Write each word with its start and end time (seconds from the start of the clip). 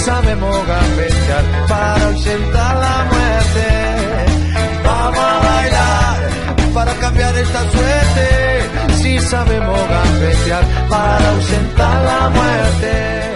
Sabemos 0.00 0.66
gambetear 0.66 1.44
para 1.68 2.06
ausentar 2.06 2.76
la 2.76 3.04
muerte. 3.12 3.66
Vamos 4.84 5.18
a 5.18 5.38
bailar 5.48 6.74
para 6.74 6.94
cambiar 6.94 7.36
esta 7.36 7.70
suerte. 7.70 8.94
Si 8.94 9.18
sabemos 9.18 9.78
gambetear 9.88 10.64
para 10.88 11.30
ausentar 11.30 12.04
la 12.04 12.28
muerte. 12.30 13.30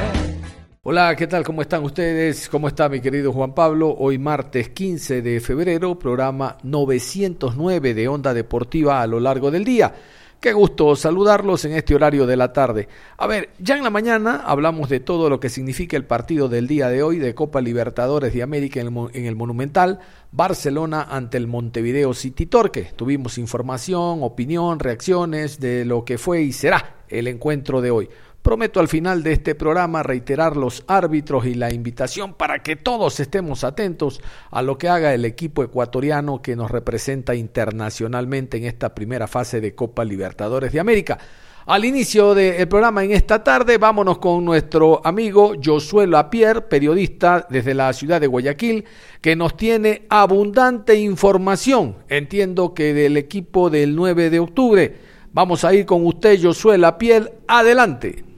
Hola, 0.87 1.17
¿qué 1.17 1.27
tal? 1.27 1.45
¿Cómo 1.45 1.63
están 1.63 1.83
ustedes? 1.83 2.49
¿Cómo 2.49 2.69
está 2.69 2.89
mi 2.89 3.01
querido 3.01 3.33
Juan 3.33 3.55
Pablo? 3.55 3.95
Hoy 3.99 4.19
martes 4.19 4.69
15 4.69 5.23
de 5.23 5.41
febrero, 5.41 5.99
programa 5.99 6.59
909 6.63 7.95
de 7.95 8.09
Onda 8.09 8.35
Deportiva 8.35 9.01
a 9.01 9.07
lo 9.07 9.19
largo 9.19 9.51
del 9.51 9.65
día. 9.65 9.95
Qué 10.41 10.53
gusto 10.53 10.95
saludarlos 10.95 11.65
en 11.65 11.73
este 11.73 11.95
horario 11.95 12.27
de 12.27 12.37
la 12.37 12.53
tarde. 12.53 12.89
A 13.17 13.27
ver, 13.27 13.51
ya 13.59 13.77
en 13.77 13.83
la 13.85 13.91
mañana 13.91 14.43
hablamos 14.45 14.91
de 14.91 15.01
todo 15.01 15.31
lo 15.31 15.41
que 15.41 15.49
significa 15.49 15.97
el 15.97 16.05
partido 16.05 16.49
del 16.49 16.67
día 16.67 16.89
de 16.89 17.03
hoy 17.03 17.19
de 17.19 17.35
Copa 17.35 17.63
Libertadores 17.63 18.35
de 18.35 18.43
América 18.43 18.81
en 18.81 18.89
el, 18.89 19.11
en 19.15 19.25
el 19.25 19.37
Monumental, 19.37 20.01
Barcelona 20.33 21.07
ante 21.11 21.39
el 21.39 21.47
Montevideo 21.47 22.13
City 22.13 22.45
Torque. 22.47 22.91
Tuvimos 22.95 23.39
información, 23.39 24.23
opinión, 24.23 24.81
reacciones 24.81 25.61
de 25.61 25.87
lo 25.87 26.05
que 26.05 26.19
fue 26.19 26.43
y 26.43 26.53
será 26.53 26.97
el 27.09 27.27
encuentro 27.27 27.81
de 27.81 27.91
hoy. 27.91 28.09
Prometo 28.45 28.79
al 28.79 28.89
final 28.89 29.23
de 29.23 29.33
este 29.33 29.55
programa 29.55 30.03
reiterar 30.03 30.55
los 30.55 30.85
árbitros 30.87 31.47
y 31.47 31.55
la 31.55 31.73
invitación 31.73 32.35
para 32.35 32.63
que 32.63 32.77
todos 32.77 33.19
estemos 33.19 33.65
atentos 33.65 34.21
a 34.51 34.61
lo 34.61 34.77
que 34.77 34.91
haga 34.91 35.15
el 35.15 35.25
equipo 35.25 35.63
ecuatoriano 35.65 36.43
que 36.43 36.55
nos 36.55 36.71
representa 36.71 37.35
internacionalmente 37.35 38.59
en 38.59 38.65
esta 38.65 38.95
primera 38.95 39.29
fase 39.29 39.63
de 39.63 39.75
Copa 39.75 40.05
Libertadores 40.05 40.73
de 40.73 40.79
América. 40.79 41.19
Al 41.65 41.87
inicio 41.87 42.35
del 42.35 42.69
programa 42.69 43.03
en 43.03 43.13
esta 43.13 43.43
tarde, 43.43 43.79
vámonos 43.79 44.19
con 44.19 44.45
nuestro 44.45 45.01
amigo 45.07 45.55
Josué 45.65 46.07
Lapierre, 46.07 46.61
periodista 46.61 47.47
desde 47.49 47.73
la 47.73 47.95
ciudad 47.95 48.21
de 48.21 48.27
Guayaquil, 48.27 48.85
que 49.23 49.37
nos 49.37 49.57
tiene 49.57 50.05
abundante 50.11 50.97
información, 50.97 51.97
entiendo 52.11 52.75
que 52.75 52.93
del 52.93 53.17
equipo 53.17 53.71
del 53.71 53.97
9 53.97 54.29
de 54.29 54.39
octubre. 54.39 54.97
Vamos 55.33 55.65
a 55.65 55.73
ir 55.73 55.87
con 55.87 56.05
usted, 56.05 56.39
Josué 56.43 56.77
Lapierre, 56.77 57.33
adelante. 57.49 58.34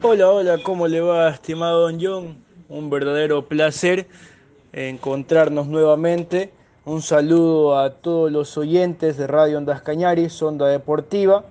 Hola, 0.00 0.30
hola, 0.30 0.58
¿cómo 0.62 0.86
le 0.86 1.00
va, 1.00 1.28
estimado 1.28 1.80
Don 1.80 1.98
John? 2.00 2.44
Un 2.68 2.88
verdadero 2.88 3.48
placer 3.48 4.06
encontrarnos 4.72 5.66
nuevamente. 5.66 6.52
Un 6.84 7.02
saludo 7.02 7.76
a 7.76 7.94
todos 7.94 8.30
los 8.30 8.56
oyentes 8.56 9.16
de 9.16 9.26
Radio 9.26 9.58
Ondas 9.58 9.82
Cañaris, 9.82 10.40
Onda 10.40 10.68
Deportiva. 10.68 11.46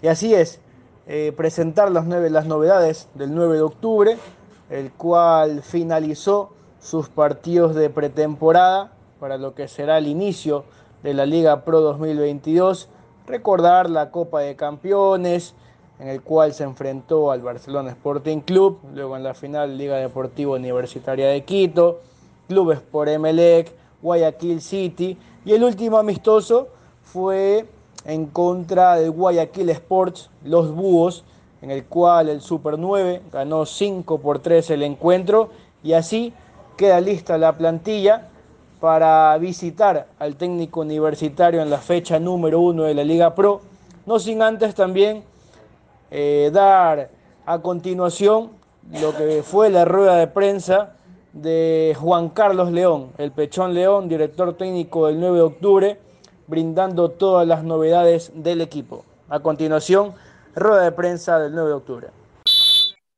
Y 0.00 0.06
así 0.06 0.32
es, 0.32 0.60
eh, 1.08 1.32
presentar 1.36 1.90
las, 1.90 2.06
nueve, 2.06 2.30
las 2.30 2.46
novedades 2.46 3.08
del 3.14 3.34
9 3.34 3.56
de 3.56 3.62
octubre, 3.62 4.16
el 4.70 4.92
cual 4.92 5.64
finalizó 5.64 6.52
sus 6.80 7.08
partidos 7.08 7.74
de 7.74 7.90
pretemporada 7.90 8.92
para 9.18 9.38
lo 9.38 9.56
que 9.56 9.66
será 9.66 9.98
el 9.98 10.06
inicio 10.06 10.64
de 11.02 11.14
la 11.14 11.26
Liga 11.26 11.64
Pro 11.64 11.80
2022. 11.80 12.88
Recordar 13.26 13.90
la 13.90 14.12
Copa 14.12 14.40
de 14.40 14.54
Campeones, 14.54 15.56
en 16.02 16.08
el 16.08 16.20
cual 16.20 16.52
se 16.52 16.64
enfrentó 16.64 17.30
al 17.30 17.42
Barcelona 17.42 17.90
Sporting 17.90 18.40
Club, 18.40 18.80
luego 18.92 19.16
en 19.16 19.22
la 19.22 19.34
final 19.34 19.78
Liga 19.78 19.98
Deportiva 19.98 20.56
Universitaria 20.56 21.28
de 21.28 21.44
Quito, 21.44 22.00
clubes 22.48 22.80
por 22.80 23.08
Emelec, 23.08 23.72
Guayaquil 24.02 24.60
City 24.60 25.16
y 25.44 25.52
el 25.52 25.62
último 25.62 25.98
amistoso 25.98 26.66
fue 27.04 27.66
en 28.04 28.26
contra 28.26 28.96
del 28.96 29.12
Guayaquil 29.12 29.70
Sports, 29.70 30.28
los 30.42 30.74
Búhos, 30.74 31.22
en 31.60 31.70
el 31.70 31.84
cual 31.84 32.30
el 32.30 32.40
Super 32.40 32.80
9 32.80 33.22
ganó 33.32 33.64
5 33.64 34.18
por 34.18 34.40
3 34.40 34.70
el 34.70 34.82
encuentro 34.82 35.50
y 35.84 35.92
así 35.92 36.32
queda 36.76 37.00
lista 37.00 37.38
la 37.38 37.56
plantilla 37.56 38.26
para 38.80 39.38
visitar 39.38 40.08
al 40.18 40.34
técnico 40.34 40.80
universitario 40.80 41.62
en 41.62 41.70
la 41.70 41.78
fecha 41.78 42.18
número 42.18 42.58
1 42.58 42.82
de 42.82 42.94
la 42.94 43.04
Liga 43.04 43.36
Pro, 43.36 43.60
no 44.04 44.18
sin 44.18 44.42
antes 44.42 44.74
también 44.74 45.30
eh, 46.14 46.50
dar 46.52 47.08
a 47.46 47.62
continuación 47.62 48.50
lo 49.00 49.16
que 49.16 49.42
fue 49.42 49.70
la 49.70 49.86
rueda 49.86 50.16
de 50.16 50.26
prensa 50.26 50.94
de 51.32 51.96
Juan 51.98 52.28
Carlos 52.28 52.70
León, 52.70 53.12
el 53.16 53.32
Pechón 53.32 53.72
León, 53.72 54.10
director 54.10 54.54
técnico 54.58 55.06
del 55.06 55.18
9 55.18 55.36
de 55.36 55.42
octubre, 55.42 55.98
brindando 56.46 57.12
todas 57.12 57.48
las 57.48 57.64
novedades 57.64 58.30
del 58.34 58.60
equipo. 58.60 59.06
A 59.30 59.40
continuación, 59.40 60.14
rueda 60.54 60.84
de 60.84 60.92
prensa 60.92 61.38
del 61.38 61.54
9 61.54 61.68
de 61.68 61.74
octubre. 61.74 62.08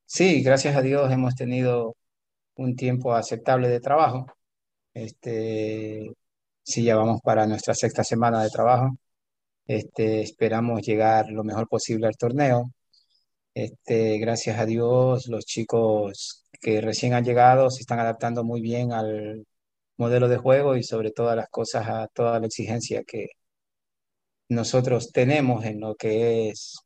Sí, 0.06 0.44
gracias 0.44 0.76
a 0.76 0.80
Dios 0.80 1.10
hemos 1.10 1.34
tenido 1.34 1.96
un 2.54 2.76
tiempo 2.76 3.12
aceptable 3.12 3.68
de 3.68 3.80
trabajo. 3.80 4.26
Este, 4.92 6.12
sí, 6.62 6.84
ya 6.84 6.94
vamos 6.94 7.20
para 7.24 7.48
nuestra 7.48 7.74
sexta 7.74 8.04
semana 8.04 8.40
de 8.40 8.50
trabajo. 8.50 8.96
Este, 9.66 10.20
esperamos 10.22 10.82
llegar 10.82 11.26
lo 11.30 11.42
mejor 11.42 11.66
posible 11.68 12.06
al 12.06 12.16
torneo. 12.16 12.70
Este, 13.54 14.18
gracias 14.18 14.58
a 14.58 14.66
Dios, 14.66 15.28
los 15.28 15.44
chicos 15.46 16.44
que 16.60 16.80
recién 16.80 17.14
han 17.14 17.24
llegado 17.24 17.70
se 17.70 17.80
están 17.82 18.00
adaptando 18.00 18.42
muy 18.44 18.60
bien 18.60 18.92
al 18.92 19.46
modelo 19.96 20.28
de 20.28 20.38
juego 20.38 20.76
y 20.76 20.82
sobre 20.82 21.12
todas 21.12 21.36
las 21.36 21.48
cosas 21.50 21.88
a 21.88 22.08
toda 22.08 22.40
la 22.40 22.46
exigencia 22.46 23.04
que 23.04 23.28
nosotros 24.48 25.10
tenemos 25.12 25.64
en 25.64 25.80
lo 25.80 25.94
que 25.96 26.48
es 26.50 26.78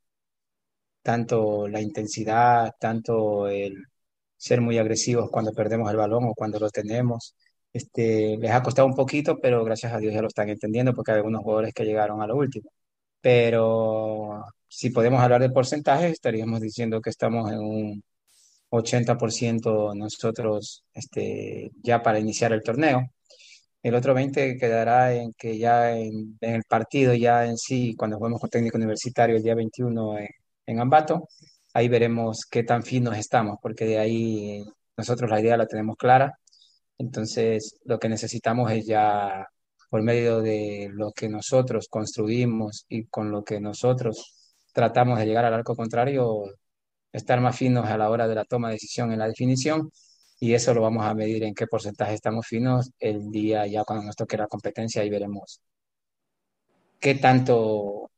tanto 1.02 1.68
la 1.68 1.80
intensidad, 1.80 2.72
tanto 2.78 3.48
el 3.48 3.74
ser 4.36 4.60
muy 4.60 4.78
agresivos 4.78 5.30
cuando 5.30 5.52
perdemos 5.52 5.90
el 5.90 5.96
balón 5.96 6.24
o 6.26 6.34
cuando 6.34 6.58
lo 6.60 6.70
tenemos. 6.70 7.34
Este, 7.72 8.36
les 8.38 8.50
ha 8.52 8.62
costado 8.62 8.88
un 8.88 8.94
poquito, 8.94 9.38
pero 9.40 9.64
gracias 9.64 9.92
a 9.92 9.98
Dios 9.98 10.14
ya 10.14 10.22
lo 10.22 10.28
están 10.28 10.48
entendiendo 10.48 10.94
porque 10.94 11.12
hay 11.12 11.18
algunos 11.18 11.42
jugadores 11.42 11.74
que 11.74 11.84
llegaron 11.84 12.22
a 12.22 12.26
lo 12.26 12.36
último. 12.36 12.70
Pero 13.20 14.44
si 14.68 14.90
podemos 14.90 15.20
hablar 15.20 15.40
de 15.40 15.50
porcentajes, 15.50 16.12
estaríamos 16.12 16.60
diciendo 16.60 17.00
que 17.00 17.10
estamos 17.10 17.50
en 17.50 17.58
un 17.60 18.02
80% 18.70 19.94
nosotros 19.96 20.84
este, 20.94 21.70
ya 21.82 22.02
para 22.02 22.18
iniciar 22.18 22.52
el 22.52 22.62
torneo. 22.62 23.10
El 23.82 23.94
otro 23.94 24.14
20 24.14 24.58
quedará 24.58 25.14
en 25.14 25.32
que 25.34 25.58
ya 25.58 25.96
en, 25.96 26.36
el 26.40 26.64
partido, 26.64 27.14
ya 27.14 27.46
en 27.46 27.56
sí, 27.56 27.94
cuando 27.96 28.18
juguemos 28.18 28.40
con 28.40 28.50
técnico 28.50 28.76
universitario 28.76 29.36
el 29.36 29.42
día 29.42 29.54
21 29.54 30.18
en, 30.18 30.28
en 30.66 30.80
Ambato, 30.80 31.28
ahí 31.74 31.88
veremos 31.88 32.40
qué 32.50 32.64
tan 32.64 32.82
finos 32.82 33.16
estamos, 33.16 33.58
porque 33.62 33.84
de 33.86 33.98
ahí 33.98 34.64
nosotros 34.96 35.30
la 35.30 35.40
idea 35.40 35.56
la 35.56 35.66
tenemos 35.66 35.96
clara. 35.96 36.38
Entonces, 36.98 37.78
lo 37.84 37.98
que 37.98 38.08
necesitamos 38.08 38.70
es 38.72 38.86
ya, 38.86 39.46
por 39.90 40.02
medio 40.02 40.40
de 40.42 40.90
lo 40.92 41.12
que 41.12 41.28
nosotros 41.28 41.88
construimos 41.88 42.84
y 42.88 43.06
con 43.06 43.30
lo 43.30 43.44
que 43.44 43.60
nosotros 43.60 44.37
tratamos 44.78 45.18
de 45.18 45.26
llegar 45.26 45.44
al 45.44 45.54
arco 45.54 45.74
contrario, 45.74 46.44
estar 47.12 47.40
más 47.40 47.56
finos 47.56 47.86
a 47.86 47.98
la 47.98 48.10
hora 48.10 48.28
de 48.28 48.36
la 48.36 48.44
toma 48.44 48.68
de 48.68 48.74
decisión 48.74 49.10
en 49.10 49.18
la 49.18 49.26
definición 49.26 49.90
y 50.38 50.54
eso 50.54 50.72
lo 50.72 50.82
vamos 50.82 51.04
a 51.04 51.14
medir 51.14 51.42
en 51.42 51.52
qué 51.52 51.66
porcentaje 51.66 52.14
estamos 52.14 52.46
finos 52.46 52.92
el 53.00 53.28
día 53.28 53.66
ya 53.66 53.82
cuando 53.82 54.04
nos 54.04 54.14
toque 54.14 54.36
la 54.36 54.46
competencia 54.46 55.04
y 55.04 55.10
veremos 55.10 55.60
qué 57.00 57.16
tanto 57.16 58.12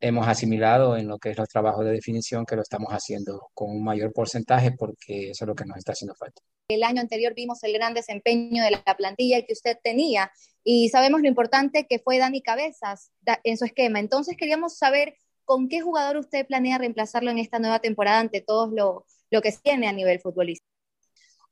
hemos 0.00 0.26
asimilado 0.26 0.96
en 0.96 1.06
lo 1.06 1.16
que 1.16 1.30
es 1.30 1.38
los 1.38 1.48
trabajos 1.48 1.84
de 1.84 1.92
definición 1.92 2.44
que 2.44 2.56
lo 2.56 2.62
estamos 2.62 2.88
haciendo 2.90 3.48
con 3.54 3.70
un 3.70 3.84
mayor 3.84 4.12
porcentaje 4.12 4.72
porque 4.72 5.30
eso 5.30 5.44
es 5.44 5.46
lo 5.46 5.54
que 5.54 5.64
nos 5.64 5.76
está 5.76 5.92
haciendo 5.92 6.16
falta. 6.16 6.42
El 6.70 6.82
año 6.82 7.02
anterior 7.02 7.34
vimos 7.36 7.62
el 7.62 7.72
gran 7.72 7.94
desempeño 7.94 8.64
de 8.64 8.72
la 8.72 8.96
plantilla 8.96 9.42
que 9.42 9.52
usted 9.52 9.76
tenía 9.80 10.32
y 10.64 10.88
sabemos 10.88 11.20
lo 11.20 11.28
importante 11.28 11.86
que 11.88 12.00
fue 12.00 12.18
Dani 12.18 12.42
Cabezas 12.42 13.12
en 13.44 13.56
su 13.56 13.64
esquema. 13.64 14.00
Entonces 14.00 14.36
queríamos 14.36 14.76
saber 14.76 15.14
¿con 15.44 15.68
qué 15.68 15.80
jugador 15.80 16.16
usted 16.16 16.46
planea 16.46 16.78
reemplazarlo 16.78 17.30
en 17.30 17.38
esta 17.38 17.58
nueva 17.58 17.80
temporada 17.80 18.20
ante 18.20 18.40
todo 18.40 18.70
lo, 18.70 19.06
lo 19.30 19.42
que 19.42 19.52
tiene 19.62 19.88
a 19.88 19.92
nivel 19.92 20.20
futbolístico? 20.20 20.70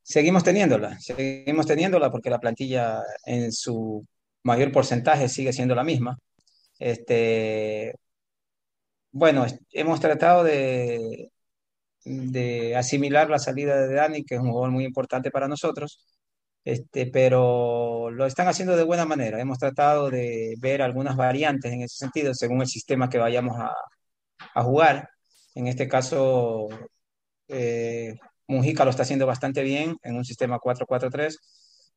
seguimos 0.09 0.43
teniéndola, 0.43 0.99
seguimos 0.99 1.67
teniéndola 1.67 2.11
porque 2.11 2.31
la 2.31 2.39
plantilla 2.39 3.03
en 3.25 3.51
su 3.51 4.05
mayor 4.43 4.71
porcentaje 4.71 5.29
sigue 5.29 5.53
siendo 5.53 5.75
la 5.75 5.83
misma. 5.83 6.17
Este, 6.79 7.93
bueno, 9.11 9.45
hemos 9.71 9.99
tratado 9.99 10.43
de, 10.43 11.31
de 12.05 12.75
asimilar 12.75 13.29
la 13.29 13.37
salida 13.37 13.79
de 13.87 13.93
Dani, 13.93 14.23
que 14.23 14.35
es 14.35 14.41
un 14.41 14.49
jugador 14.51 14.71
muy 14.71 14.83
importante 14.85 15.29
para 15.29 15.47
nosotros, 15.47 16.03
este, 16.65 17.07
pero 17.07 18.09
lo 18.11 18.25
están 18.25 18.47
haciendo 18.47 18.75
de 18.75 18.83
buena 18.83 19.05
manera. 19.05 19.39
Hemos 19.39 19.59
tratado 19.59 20.09
de 20.09 20.55
ver 20.59 20.81
algunas 20.81 21.15
variantes 21.15 21.71
en 21.71 21.81
ese 21.81 21.97
sentido, 21.97 22.33
según 22.33 22.61
el 22.61 22.67
sistema 22.67 23.09
que 23.09 23.17
vayamos 23.17 23.57
a, 23.59 23.73
jugar. 24.63 25.09
En 25.55 25.67
este 25.67 25.87
caso, 25.87 26.67
eh, 27.47 28.15
Mujica 28.47 28.83
lo 28.83 28.91
está 28.91 29.03
haciendo 29.03 29.25
bastante 29.25 29.63
bien 29.63 29.97
en 30.03 30.15
un 30.17 30.25
sistema 30.25 30.59
4-4-3, 30.59 31.37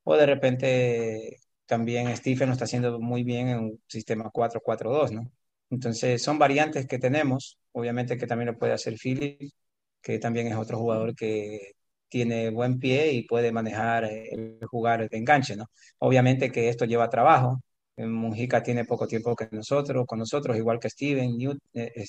o 0.04 0.16
de 0.16 0.26
repente 0.26 1.40
también 1.66 2.14
Stephen 2.16 2.48
lo 2.48 2.52
está 2.52 2.64
haciendo 2.64 3.00
muy 3.00 3.24
bien 3.24 3.48
en 3.48 3.58
un 3.60 3.82
sistema 3.88 4.30
4-4-2, 4.32 5.12
¿no? 5.12 5.30
Entonces, 5.70 6.22
son 6.22 6.38
variantes 6.38 6.86
que 6.86 6.98
tenemos, 6.98 7.58
obviamente 7.72 8.18
que 8.18 8.26
también 8.26 8.48
lo 8.48 8.58
puede 8.58 8.74
hacer 8.74 8.96
Philip, 8.98 9.50
que 10.02 10.18
también 10.18 10.48
es 10.48 10.56
otro 10.56 10.78
jugador 10.78 11.14
que 11.14 11.74
tiene 12.12 12.50
buen 12.50 12.78
pie 12.78 13.10
y 13.12 13.22
puede 13.22 13.52
manejar 13.52 14.04
el 14.04 14.58
jugar 14.70 15.08
de 15.08 15.16
enganche, 15.16 15.56
¿no? 15.56 15.70
Obviamente 15.98 16.52
que 16.52 16.68
esto 16.68 16.84
lleva 16.84 17.08
trabajo. 17.08 17.62
Mujica 17.96 18.62
tiene 18.62 18.84
poco 18.84 19.06
tiempo 19.06 19.34
que 19.34 19.48
nosotros, 19.50 20.04
con 20.06 20.18
nosotros, 20.18 20.58
igual 20.58 20.78
que 20.78 20.90
Steven, 20.90 21.30
eh, 21.72 22.04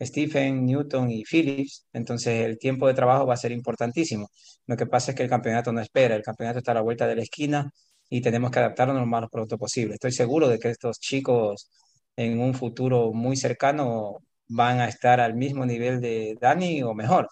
Stephen, 0.00 0.64
Newton 0.64 1.10
y 1.10 1.24
Phillips, 1.24 1.86
entonces 1.92 2.44
el 2.46 2.58
tiempo 2.58 2.86
de 2.86 2.94
trabajo 2.94 3.26
va 3.26 3.34
a 3.34 3.36
ser 3.36 3.50
importantísimo. 3.50 4.28
Lo 4.66 4.76
que 4.76 4.86
pasa 4.86 5.10
es 5.10 5.16
que 5.16 5.24
el 5.24 5.28
campeonato 5.28 5.72
no 5.72 5.80
espera, 5.80 6.14
el 6.14 6.22
campeonato 6.22 6.58
está 6.58 6.70
a 6.70 6.74
la 6.76 6.82
vuelta 6.82 7.06
de 7.08 7.16
la 7.16 7.22
esquina 7.22 7.72
y 8.08 8.20
tenemos 8.20 8.52
que 8.52 8.60
adaptarnos 8.60 8.96
lo 8.96 9.06
más 9.06 9.28
pronto 9.30 9.58
posible. 9.58 9.94
Estoy 9.94 10.12
seguro 10.12 10.48
de 10.48 10.60
que 10.60 10.70
estos 10.70 11.00
chicos 11.00 11.70
en 12.16 12.38
un 12.40 12.54
futuro 12.54 13.12
muy 13.12 13.36
cercano 13.36 14.18
van 14.46 14.80
a 14.80 14.88
estar 14.88 15.20
al 15.20 15.34
mismo 15.34 15.66
nivel 15.66 16.00
de 16.00 16.36
Dani 16.40 16.82
o 16.84 16.94
mejor, 16.94 17.28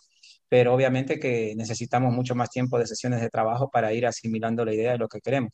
pero 0.53 0.75
obviamente 0.75 1.19
que 1.19 1.55
necesitamos 1.57 2.13
mucho 2.13 2.35
más 2.35 2.51
tiempo 2.51 2.79
de 2.79 2.87
sesiones 2.87 3.23
de 3.23 3.31
trabajo 3.31 3.71
para 3.71 3.95
ir 3.95 4.05
asimilando 4.05 4.67
la 4.67 4.75
idea 4.75 4.93
de 4.93 4.99
lo 4.99 5.09
que 5.09 5.23
queremos. 5.23 5.51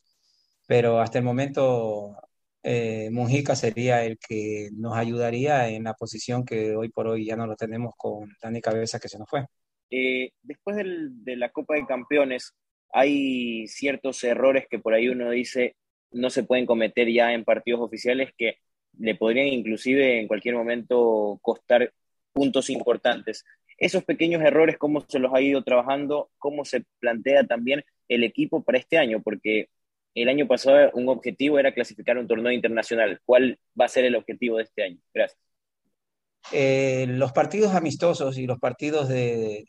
Pero 0.67 0.99
hasta 0.99 1.17
el 1.19 1.23
momento 1.23 2.17
eh, 2.63 3.07
Mujica 3.09 3.55
sería 3.55 4.03
el 4.03 4.17
que 4.19 4.67
nos 4.73 4.97
ayudaría 4.97 5.69
en 5.69 5.85
la 5.85 5.93
posición 5.93 6.43
que 6.43 6.75
hoy 6.75 6.89
por 6.89 7.07
hoy 7.07 7.25
ya 7.25 7.37
no 7.37 7.47
lo 7.47 7.55
tenemos 7.55 7.93
con 7.95 8.29
Dani 8.41 8.59
Cabeza 8.59 8.99
que 8.99 9.07
se 9.07 9.17
nos 9.17 9.29
fue. 9.29 9.45
Eh, 9.89 10.33
después 10.43 10.75
del, 10.75 11.23
de 11.23 11.37
la 11.37 11.47
Copa 11.47 11.75
de 11.75 11.85
Campeones, 11.85 12.53
hay 12.91 13.69
ciertos 13.69 14.21
errores 14.25 14.65
que 14.69 14.79
por 14.79 14.93
ahí 14.93 15.07
uno 15.07 15.29
dice 15.29 15.77
no 16.11 16.29
se 16.29 16.43
pueden 16.43 16.65
cometer 16.65 17.09
ya 17.09 17.31
en 17.31 17.45
partidos 17.45 17.79
oficiales 17.79 18.33
que 18.37 18.57
le 18.97 19.15
podrían 19.15 19.47
inclusive 19.47 20.19
en 20.19 20.27
cualquier 20.27 20.55
momento 20.55 21.39
costar 21.41 21.93
puntos 22.33 22.69
importantes. 22.69 23.45
Esos 23.79 24.03
pequeños 24.03 24.41
errores, 24.41 24.77
¿cómo 24.77 25.05
se 25.07 25.19
los 25.19 25.33
ha 25.33 25.41
ido 25.41 25.63
trabajando? 25.63 26.29
¿Cómo 26.37 26.65
se 26.65 26.83
plantea 26.99 27.45
también 27.45 27.83
el 28.07 28.23
equipo 28.23 28.61
para 28.61 28.77
este 28.77 28.97
año? 28.97 29.21
Porque 29.21 29.69
el 30.15 30.29
año 30.29 30.47
pasado 30.47 30.91
un 30.93 31.07
objetivo 31.09 31.59
era 31.59 31.73
clasificar 31.73 32.17
un 32.17 32.27
torneo 32.27 32.51
internacional. 32.51 33.21
¿Cuál 33.25 33.57
va 33.79 33.85
a 33.85 33.89
ser 33.89 34.05
el 34.05 34.15
objetivo 34.15 34.57
de 34.57 34.63
este 34.63 34.83
año? 34.83 34.97
Gracias. 35.13 35.39
Eh, 36.51 37.05
los 37.07 37.31
partidos 37.31 37.73
amistosos 37.73 38.37
y 38.37 38.47
los 38.47 38.59
partidos 38.59 39.07
de, 39.07 39.65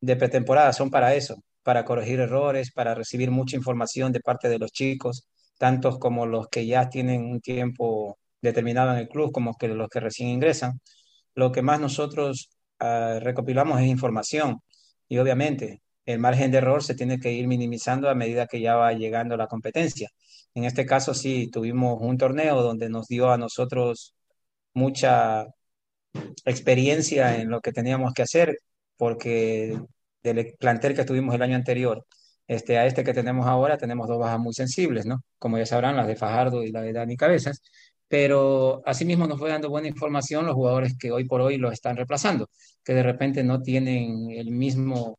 de, 0.00 0.16
pretemporada 0.16 0.72
son 0.72 0.90
para 0.90 1.14
eso, 1.14 1.42
para 1.62 1.84
corregir 1.84 2.20
errores, 2.20 2.70
para 2.72 2.94
recibir 2.94 3.30
mucha 3.30 3.56
información 3.56 4.12
de 4.12 4.20
parte 4.20 4.48
de 4.48 4.58
los 4.58 4.72
chicos, 4.72 5.28
tantos 5.58 5.98
como 5.98 6.26
los 6.26 6.48
que 6.48 6.66
ya 6.66 6.88
tienen 6.90 7.24
un 7.24 7.40
tiempo 7.40 8.18
determinado 8.40 8.92
en 8.92 8.98
el 8.98 9.08
club, 9.08 9.32
como 9.32 9.56
que 9.56 9.68
los 9.68 9.88
que 9.88 10.00
recién 10.00 10.28
ingresan. 10.28 10.80
Lo 11.34 11.50
que 11.52 11.62
más 11.62 11.80
nosotros 11.80 12.50
uh, 12.82 13.20
recopilamos 13.20 13.80
es 13.80 13.86
información 13.86 14.60
y 15.08 15.18
obviamente 15.18 15.82
el 16.06 16.18
margen 16.18 16.50
de 16.50 16.58
error 16.58 16.82
se 16.82 16.94
tiene 16.94 17.18
que 17.20 17.32
ir 17.32 17.46
minimizando 17.46 18.10
a 18.10 18.14
medida 18.14 18.46
que 18.46 18.60
ya 18.60 18.76
va 18.76 18.92
llegando 18.92 19.36
la 19.36 19.46
competencia. 19.46 20.10
En 20.54 20.64
este 20.64 20.86
caso 20.86 21.14
sí, 21.14 21.48
tuvimos 21.50 21.98
un 22.00 22.18
torneo 22.18 22.62
donde 22.62 22.88
nos 22.90 23.08
dio 23.08 23.30
a 23.30 23.38
nosotros 23.38 24.14
mucha 24.74 25.46
experiencia 26.44 27.36
en 27.40 27.50
lo 27.50 27.60
que 27.60 27.72
teníamos 27.72 28.12
que 28.14 28.22
hacer, 28.22 28.56
porque 28.96 29.78
del 30.22 30.54
plantel 30.58 30.94
que 30.94 31.04
tuvimos 31.04 31.34
el 31.34 31.42
año 31.42 31.56
anterior 31.56 32.04
este, 32.46 32.78
a 32.78 32.86
este 32.86 33.04
que 33.04 33.14
tenemos 33.14 33.46
ahora, 33.46 33.78
tenemos 33.78 34.08
dos 34.08 34.18
bajas 34.18 34.38
muy 34.40 34.54
sensibles, 34.54 35.06
¿no? 35.06 35.24
Como 35.38 35.58
ya 35.58 35.66
sabrán, 35.66 35.96
las 35.96 36.06
de 36.06 36.16
Fajardo 36.16 36.62
y 36.64 36.70
la 36.72 36.82
de 36.82 36.92
Dani 36.92 37.16
Cabezas, 37.16 37.62
pero 38.12 38.82
asimismo 38.84 39.26
nos 39.26 39.38
fue 39.38 39.48
dando 39.48 39.70
buena 39.70 39.88
información 39.88 40.44
los 40.44 40.54
jugadores 40.54 40.98
que 40.98 41.10
hoy 41.10 41.24
por 41.24 41.40
hoy 41.40 41.56
lo 41.56 41.72
están 41.72 41.96
reemplazando, 41.96 42.50
que 42.84 42.92
de 42.92 43.02
repente 43.02 43.42
no 43.42 43.62
tienen 43.62 44.30
el 44.32 44.50
mismo 44.50 45.18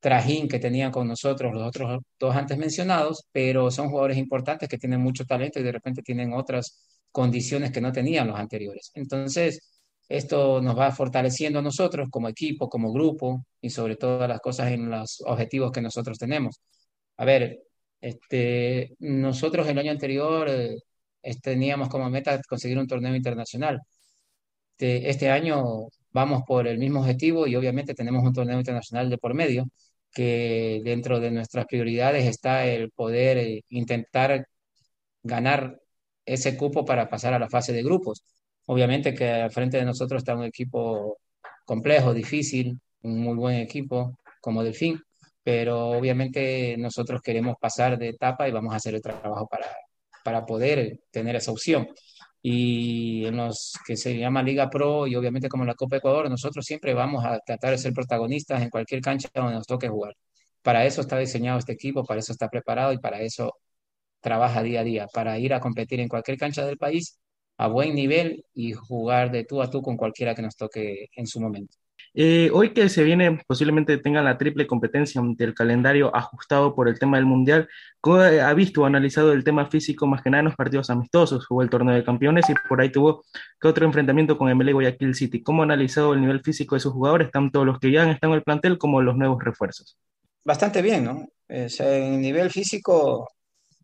trajín 0.00 0.46
que 0.46 0.58
tenían 0.58 0.92
con 0.92 1.08
nosotros 1.08 1.54
los 1.54 1.66
otros 1.66 2.02
dos 2.18 2.36
antes 2.36 2.58
mencionados, 2.58 3.24
pero 3.32 3.70
son 3.70 3.88
jugadores 3.88 4.18
importantes 4.18 4.68
que 4.68 4.76
tienen 4.76 5.00
mucho 5.00 5.24
talento 5.24 5.60
y 5.60 5.62
de 5.62 5.72
repente 5.72 6.02
tienen 6.02 6.34
otras 6.34 6.78
condiciones 7.10 7.72
que 7.72 7.80
no 7.80 7.90
tenían 7.90 8.26
los 8.28 8.38
anteriores. 8.38 8.90
Entonces, 8.94 9.60
esto 10.06 10.60
nos 10.60 10.78
va 10.78 10.92
fortaleciendo 10.92 11.60
a 11.60 11.62
nosotros 11.62 12.10
como 12.10 12.28
equipo, 12.28 12.68
como 12.68 12.92
grupo 12.92 13.46
y 13.62 13.70
sobre 13.70 13.96
todas 13.96 14.28
las 14.28 14.40
cosas 14.40 14.72
en 14.72 14.90
los 14.90 15.22
objetivos 15.26 15.72
que 15.72 15.80
nosotros 15.80 16.18
tenemos. 16.18 16.60
A 17.16 17.24
ver, 17.24 17.60
este, 18.00 18.94
nosotros 18.98 19.66
el 19.68 19.78
año 19.78 19.90
anterior 19.92 20.48
eh, 20.50 20.76
teníamos 21.42 21.88
como 21.88 22.08
meta 22.10 22.40
conseguir 22.48 22.78
un 22.78 22.86
torneo 22.86 23.14
internacional. 23.14 23.80
Este, 24.72 25.10
este 25.10 25.30
año 25.30 25.88
vamos 26.12 26.42
por 26.46 26.66
el 26.66 26.78
mismo 26.78 27.00
objetivo 27.00 27.46
y 27.46 27.56
obviamente 27.56 27.94
tenemos 27.94 28.22
un 28.24 28.32
torneo 28.32 28.58
internacional 28.58 29.08
de 29.10 29.18
por 29.18 29.34
medio 29.34 29.66
que 30.12 30.80
dentro 30.84 31.20
de 31.20 31.30
nuestras 31.30 31.66
prioridades 31.66 32.26
está 32.26 32.66
el 32.66 32.90
poder 32.90 33.38
eh, 33.38 33.62
intentar 33.70 34.46
ganar 35.22 35.80
ese 36.26 36.56
cupo 36.56 36.84
para 36.84 37.08
pasar 37.08 37.34
a 37.34 37.38
la 37.38 37.48
fase 37.50 37.72
de 37.72 37.82
grupos. 37.82 38.24
Obviamente 38.66 39.14
que 39.14 39.30
al 39.30 39.50
frente 39.52 39.78
de 39.78 39.84
nosotros 39.84 40.20
está 40.20 40.34
un 40.36 40.44
equipo 40.44 41.18
complejo, 41.64 42.14
difícil, 42.14 42.80
un 43.02 43.20
muy 43.20 43.34
buen 43.36 43.56
equipo 43.60 44.18
como 44.40 44.62
Delfín, 44.64 45.00
pero 45.42 45.90
obviamente 45.90 46.76
nosotros 46.78 47.20
queremos 47.22 47.56
pasar 47.60 47.98
de 47.98 48.08
etapa 48.10 48.48
y 48.48 48.52
vamos 48.52 48.72
a 48.72 48.76
hacer 48.76 48.94
el 48.94 49.02
trabajo 49.02 49.46
para, 49.48 49.66
para 50.26 50.44
poder 50.44 51.02
tener 51.12 51.36
esa 51.36 51.52
opción 51.52 51.86
y 52.42 53.26
en 53.26 53.36
los 53.36 53.74
que 53.86 53.96
se 53.96 54.18
llama 54.18 54.42
Liga 54.42 54.68
Pro 54.68 55.06
y 55.06 55.14
obviamente 55.14 55.48
como 55.48 55.64
la 55.64 55.74
Copa 55.76 55.98
Ecuador, 55.98 56.28
nosotros 56.28 56.64
siempre 56.64 56.94
vamos 56.94 57.24
a 57.24 57.38
tratar 57.46 57.70
de 57.70 57.78
ser 57.78 57.92
protagonistas 57.92 58.60
en 58.60 58.68
cualquier 58.70 59.00
cancha 59.02 59.28
donde 59.32 59.54
nos 59.54 59.66
toque 59.68 59.88
jugar. 59.88 60.14
Para 60.62 60.84
eso 60.84 61.00
está 61.00 61.16
diseñado 61.18 61.60
este 61.60 61.74
equipo, 61.74 62.04
para 62.04 62.18
eso 62.18 62.32
está 62.32 62.48
preparado 62.48 62.92
y 62.92 62.98
para 62.98 63.20
eso 63.20 63.54
trabaja 64.20 64.64
día 64.64 64.80
a 64.80 64.84
día, 64.84 65.06
para 65.12 65.38
ir 65.38 65.54
a 65.54 65.60
competir 65.60 66.00
en 66.00 66.08
cualquier 66.08 66.38
cancha 66.38 66.66
del 66.66 66.78
país 66.78 67.20
a 67.58 67.68
buen 67.68 67.94
nivel 67.94 68.44
y 68.54 68.72
jugar 68.72 69.30
de 69.30 69.44
tú 69.44 69.62
a 69.62 69.70
tú 69.70 69.80
con 69.82 69.96
cualquiera 69.96 70.34
que 70.34 70.42
nos 70.42 70.56
toque 70.56 71.08
en 71.14 71.26
su 71.28 71.40
momento. 71.40 71.76
Eh, 72.18 72.50
hoy 72.54 72.72
que 72.72 72.88
se 72.88 73.04
viene, 73.04 73.42
posiblemente 73.46 73.98
tengan 73.98 74.24
la 74.24 74.38
triple 74.38 74.66
competencia 74.66 75.20
del 75.36 75.52
calendario 75.52 76.16
ajustado 76.16 76.74
por 76.74 76.88
el 76.88 76.98
tema 76.98 77.18
del 77.18 77.26
Mundial, 77.26 77.68
¿cómo 78.00 78.16
ha 78.16 78.54
visto 78.54 78.80
o 78.80 78.84
analizado 78.86 79.34
el 79.34 79.44
tema 79.44 79.66
físico 79.66 80.06
más 80.06 80.22
que 80.22 80.30
nada 80.30 80.40
en 80.40 80.46
los 80.46 80.56
partidos 80.56 80.88
amistosos? 80.88 81.44
Jugó 81.44 81.60
el 81.60 81.68
torneo 81.68 81.94
de 81.94 82.02
campeones 82.02 82.48
y 82.48 82.54
por 82.70 82.80
ahí 82.80 82.90
tuvo 82.90 83.22
que 83.60 83.68
otro 83.68 83.84
enfrentamiento 83.84 84.38
con 84.38 84.48
MLE 84.48 84.72
Guayaquil 84.72 85.14
City. 85.14 85.42
¿Cómo 85.42 85.60
ha 85.60 85.66
analizado 85.66 86.14
el 86.14 86.22
nivel 86.22 86.40
físico 86.40 86.74
de 86.74 86.80
sus 86.80 86.94
jugadores, 86.94 87.30
tanto 87.30 87.66
los 87.66 87.78
que 87.78 87.92
ya 87.92 88.10
están 88.10 88.30
en 88.30 88.36
el 88.36 88.42
plantel 88.42 88.78
como 88.78 89.02
los 89.02 89.14
nuevos 89.14 89.44
refuerzos? 89.44 89.98
Bastante 90.42 90.80
bien, 90.80 91.04
¿no? 91.04 91.28
en 91.48 92.14
el 92.14 92.20
nivel 92.22 92.50
físico, 92.50 93.28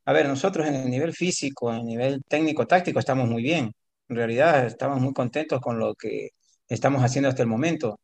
a 0.06 0.12
ver, 0.14 0.26
nosotros 0.26 0.66
en 0.66 0.76
el 0.76 0.90
nivel 0.90 1.12
físico, 1.12 1.70
en 1.70 1.80
el 1.80 1.84
nivel 1.84 2.22
técnico-táctico 2.26 2.98
estamos 2.98 3.28
muy 3.28 3.42
bien. 3.42 3.74
En 4.08 4.16
realidad 4.16 4.64
estamos 4.64 5.00
muy 5.00 5.12
contentos 5.12 5.60
con 5.60 5.78
lo 5.78 5.94
que 5.94 6.30
estamos 6.66 7.02
haciendo 7.02 7.28
hasta 7.28 7.42
el 7.42 7.48
momento. 7.48 8.00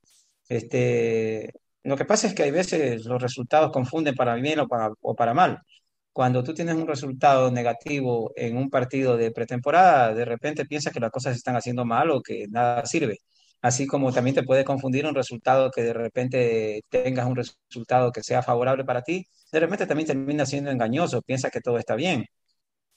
Este, 0.49 1.53
lo 1.83 1.97
que 1.97 2.05
pasa 2.05 2.27
es 2.27 2.35
que 2.35 2.43
hay 2.43 2.51
veces 2.51 3.05
los 3.05 3.21
resultados 3.23 3.71
confunden 3.73 4.15
para 4.15 4.35
bien 4.35 4.61
o 4.61 4.69
para, 5.15 5.35
mal. 5.35 5.61
Cuando 6.13 6.43
tú 6.45 6.55
tienes 6.55 6.75
un 6.77 6.87
resultado 6.87 7.51
negativo 7.51 8.33
en 8.37 8.57
un 8.57 8.71
partido 8.71 9.17
de 9.17 9.31
pretemporada, 9.31 10.15
de 10.15 10.25
repente 10.25 10.67
piensas 10.67 10.93
que 10.93 11.01
las 11.01 11.11
cosas 11.11 11.35
se 11.35 11.39
están 11.39 11.57
haciendo 11.57 11.85
mal 11.85 12.11
o 12.11 12.23
que 12.23 12.47
nada 12.49 12.85
sirve. 12.87 13.19
Así 13.63 13.87
como 13.87 14.13
también 14.13 14.35
te 14.37 14.43
puede 14.45 14.65
confundir 14.65 15.07
un 15.07 15.15
resultado 15.15 15.71
que 15.71 15.83
de 15.83 15.93
repente 15.93 16.83
tengas 16.89 17.27
un 17.27 17.37
resultado 17.37 18.13
que 18.13 18.23
sea 18.23 18.43
favorable 18.43 18.85
para 18.85 19.03
ti, 19.03 19.27
de 19.53 19.61
repente 19.61 19.87
también 19.87 20.07
termina 20.07 20.47
siendo 20.47 20.71
engañoso, 20.71 21.23
piensas 21.23 21.51
que 21.51 21.61
todo 21.61 21.79
está 21.79 21.95
bien. 21.97 22.27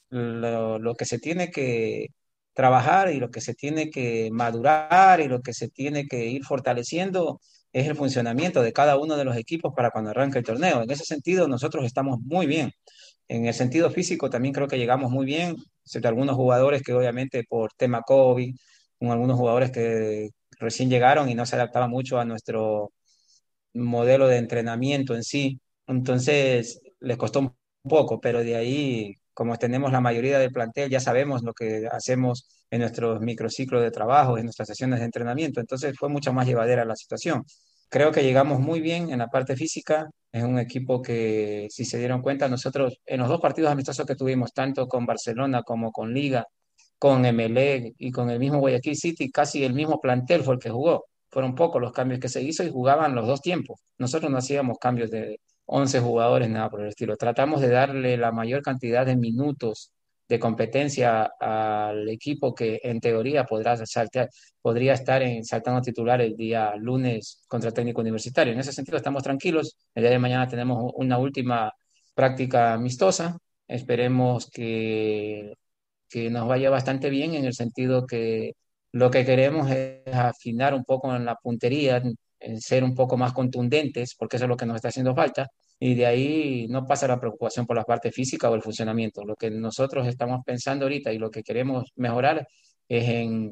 Lo 0.10 0.96
que 0.96 1.06
se 1.06 1.20
tiene 1.20 1.52
que 1.52 2.08
trabajar 2.54 3.12
y 3.14 3.20
lo 3.20 3.32
que 3.32 3.42
se 3.42 3.54
tiene 3.54 3.90
que 3.90 4.30
madurar 4.32 5.22
y 5.22 5.28
lo 5.28 5.42
que 5.42 5.54
se 5.54 5.70
tiene 5.70 6.08
que 6.08 6.26
ir 6.26 6.44
fortaleciendo 6.44 7.40
es 7.74 7.88
el 7.88 7.96
funcionamiento 7.96 8.62
de 8.62 8.74
cada 8.74 8.98
uno 8.98 9.16
de 9.18 9.26
los 9.26 9.38
equipos 9.38 9.74
para 9.76 9.92
cuando 9.92 10.12
arranca 10.12 10.40
el 10.40 10.46
torneo. 10.46 10.84
En 10.84 10.92
ese 10.92 11.06
sentido, 11.06 11.48
nosotros 11.48 11.86
estamos 11.86 12.20
muy 12.22 12.46
bien. 12.46 12.72
En 13.28 13.46
el 13.46 13.54
sentido 13.54 13.90
físico 13.92 14.30
también 14.30 14.54
creo 14.54 14.68
que 14.68 14.78
llegamos 14.78 15.10
muy 15.12 15.26
bien, 15.26 15.56
excepto 15.86 16.10
algunos 16.10 16.36
jugadores 16.36 16.84
que 16.84 16.94
obviamente 16.94 17.46
por 17.48 17.72
tema 17.74 18.02
COVID, 18.02 18.54
con 19.00 19.12
algunos 19.12 19.38
jugadores 19.38 19.72
que 19.72 20.32
recién 20.60 20.90
llegaron 20.90 21.30
y 21.30 21.36
no 21.36 21.46
se 21.46 21.56
adaptaban 21.56 21.90
mucho 21.90 22.20
a 22.20 22.26
nuestro 22.26 22.92
modelo 23.74 24.28
de 24.28 24.38
entrenamiento 24.38 25.16
en 25.16 25.24
sí. 25.24 25.60
Entonces 25.88 26.82
les 27.00 27.18
costó 27.18 27.40
un 27.40 27.56
poco, 27.84 28.20
pero 28.22 28.44
de 28.44 28.56
ahí, 28.56 29.16
como 29.34 29.58
tenemos 29.58 29.92
la 29.92 30.02
mayoría 30.02 30.40
del 30.40 30.52
plantel, 30.52 30.90
ya 30.90 31.00
sabemos 31.00 31.44
lo 31.44 31.54
que 31.54 31.88
hacemos 31.92 32.48
en 32.70 32.82
nuestros 32.82 33.22
microciclos 33.22 33.82
de 33.82 33.92
trabajo, 33.92 34.38
en 34.38 34.46
nuestras 34.46 34.68
sesiones 34.68 35.00
de 35.00 35.06
entrenamiento. 35.06 35.60
Entonces 35.60 35.96
fue 35.98 36.10
mucho 36.10 36.34
más 36.34 36.48
llevadera 36.48 36.86
la 36.86 36.96
situación. 36.96 37.44
Creo 37.90 38.12
que 38.12 38.24
llegamos 38.24 38.60
muy 38.60 38.80
bien 38.82 39.12
en 39.12 39.20
la 39.20 39.28
parte 39.28 39.56
física. 39.56 40.10
Es 40.32 40.44
un 40.44 40.60
equipo 40.60 41.02
que, 41.02 41.68
si 41.70 41.84
se 41.86 41.98
dieron 41.98 42.22
cuenta, 42.22 42.48
nosotros 42.48 43.00
en 43.06 43.20
los 43.20 43.28
dos 43.30 43.42
partidos 43.42 43.72
amistosos 43.72 44.06
que 44.06 44.16
tuvimos, 44.16 44.54
tanto 44.54 44.88
con 44.88 45.06
Barcelona 45.06 45.64
como 45.64 45.92
con 45.92 46.14
Liga, 46.14 46.46
con 46.98 47.26
MLE 47.26 47.94
y 47.98 48.12
con 48.12 48.30
el 48.30 48.40
mismo 48.40 48.60
Guayaquil 48.60 48.96
City, 48.96 49.32
casi 49.32 49.64
el 49.66 49.74
mismo 49.74 50.00
plantel 50.00 50.44
fue 50.44 50.54
el 50.56 50.60
que 50.60 50.70
jugó. 50.70 51.06
Fueron 51.30 51.56
pocos 51.56 51.82
los 51.82 51.92
cambios 51.92 52.20
que 52.20 52.30
se 52.30 52.42
hizo 52.42 52.64
y 52.64 52.72
jugaban 52.72 53.16
los 53.16 53.28
dos 53.28 53.42
tiempos. 53.42 53.82
Nosotros 53.98 54.32
no 54.32 54.38
hacíamos 54.38 54.78
cambios 54.80 55.10
de 55.12 55.40
11 55.74 56.02
jugadores, 56.02 56.50
nada 56.50 56.70
por 56.70 56.82
el 56.82 56.90
estilo. 56.90 57.16
Tratamos 57.16 57.62
de 57.62 57.70
darle 57.70 58.18
la 58.18 58.32
mayor 58.34 58.62
cantidad 58.62 59.06
de 59.06 59.16
minutos 59.16 59.94
de 60.28 60.40
competencia 60.40 61.32
al 61.40 62.10
equipo 62.10 62.54
que 62.54 62.80
en 62.84 63.00
teoría 63.00 63.46
podrá 63.46 63.78
saltar, 63.86 64.30
podría 64.62 64.94
estar 64.94 65.22
en, 65.22 65.46
saltando 65.46 65.82
titular 65.82 66.22
el 66.22 66.36
día 66.36 66.76
lunes 66.76 67.44
contra 67.48 67.72
técnico 67.72 68.02
universitario. 68.02 68.54
En 68.54 68.60
ese 68.60 68.74
sentido 68.74 68.98
estamos 68.98 69.24
tranquilos. 69.24 69.78
El 69.96 70.04
día 70.04 70.12
de 70.12 70.20
mañana 70.20 70.48
tenemos 70.48 70.92
una 70.96 71.18
última 71.18 71.74
práctica 72.14 72.74
amistosa. 72.74 73.38
Esperemos 73.68 74.50
que, 74.52 75.54
que 76.10 76.30
nos 76.30 76.48
vaya 76.48 76.70
bastante 76.70 77.10
bien 77.10 77.34
en 77.34 77.46
el 77.46 77.54
sentido 77.54 78.06
que 78.06 78.54
lo 78.92 79.10
que 79.10 79.26
queremos 79.26 79.72
es 79.72 80.02
afinar 80.14 80.74
un 80.74 80.84
poco 80.84 81.16
en 81.16 81.26
la 81.26 81.36
puntería, 81.36 82.02
ser 82.60 82.84
un 82.84 82.96
poco 82.96 83.18
más 83.18 83.34
contundentes, 83.34 84.16
porque 84.16 84.38
eso 84.38 84.46
es 84.46 84.50
lo 84.50 84.58
que 84.58 84.66
nos 84.66 84.76
está 84.76 84.90
haciendo 84.90 85.16
falta 85.16 85.48
y 85.80 85.96
de 85.96 86.06
ahí 86.06 86.68
no 86.70 86.86
pasa 86.86 87.08
la 87.08 87.20
preocupación 87.20 87.66
por 87.66 87.76
la 87.76 87.84
parte 87.84 88.12
física 88.12 88.50
o 88.50 88.56
el 88.56 88.62
funcionamiento. 88.62 89.24
Lo 89.26 89.36
que 89.36 89.50
nosotros 89.50 90.08
estamos 90.08 90.42
pensando 90.46 90.86
ahorita 90.86 91.12
y 91.12 91.18
lo 91.18 91.32
que 91.32 91.44
queremos 91.44 91.92
mejorar 91.96 92.48
es 92.88 93.10
en 93.10 93.52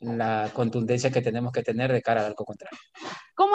la 0.00 0.50
contundencia 0.54 1.10
que 1.10 1.22
tenemos 1.22 1.52
que 1.52 1.62
tener 1.62 1.92
de 1.92 2.02
cara 2.02 2.20
al 2.20 2.28
arco 2.28 2.44
contrario. 2.44 2.78
¿Cómo 3.34 3.54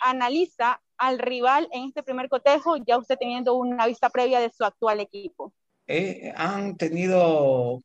analiza 0.00 0.80
al 0.96 1.18
rival 1.18 1.68
en 1.72 1.84
este 1.84 2.02
primer 2.02 2.28
cotejo, 2.28 2.76
ya 2.76 2.98
usted 2.98 3.16
teniendo 3.18 3.54
una 3.54 3.86
vista 3.86 4.10
previa 4.10 4.40
de 4.40 4.50
su 4.50 4.64
actual 4.64 5.00
equipo? 5.00 5.52
Eh, 5.86 6.32
han 6.36 6.76
tenido, 6.76 7.82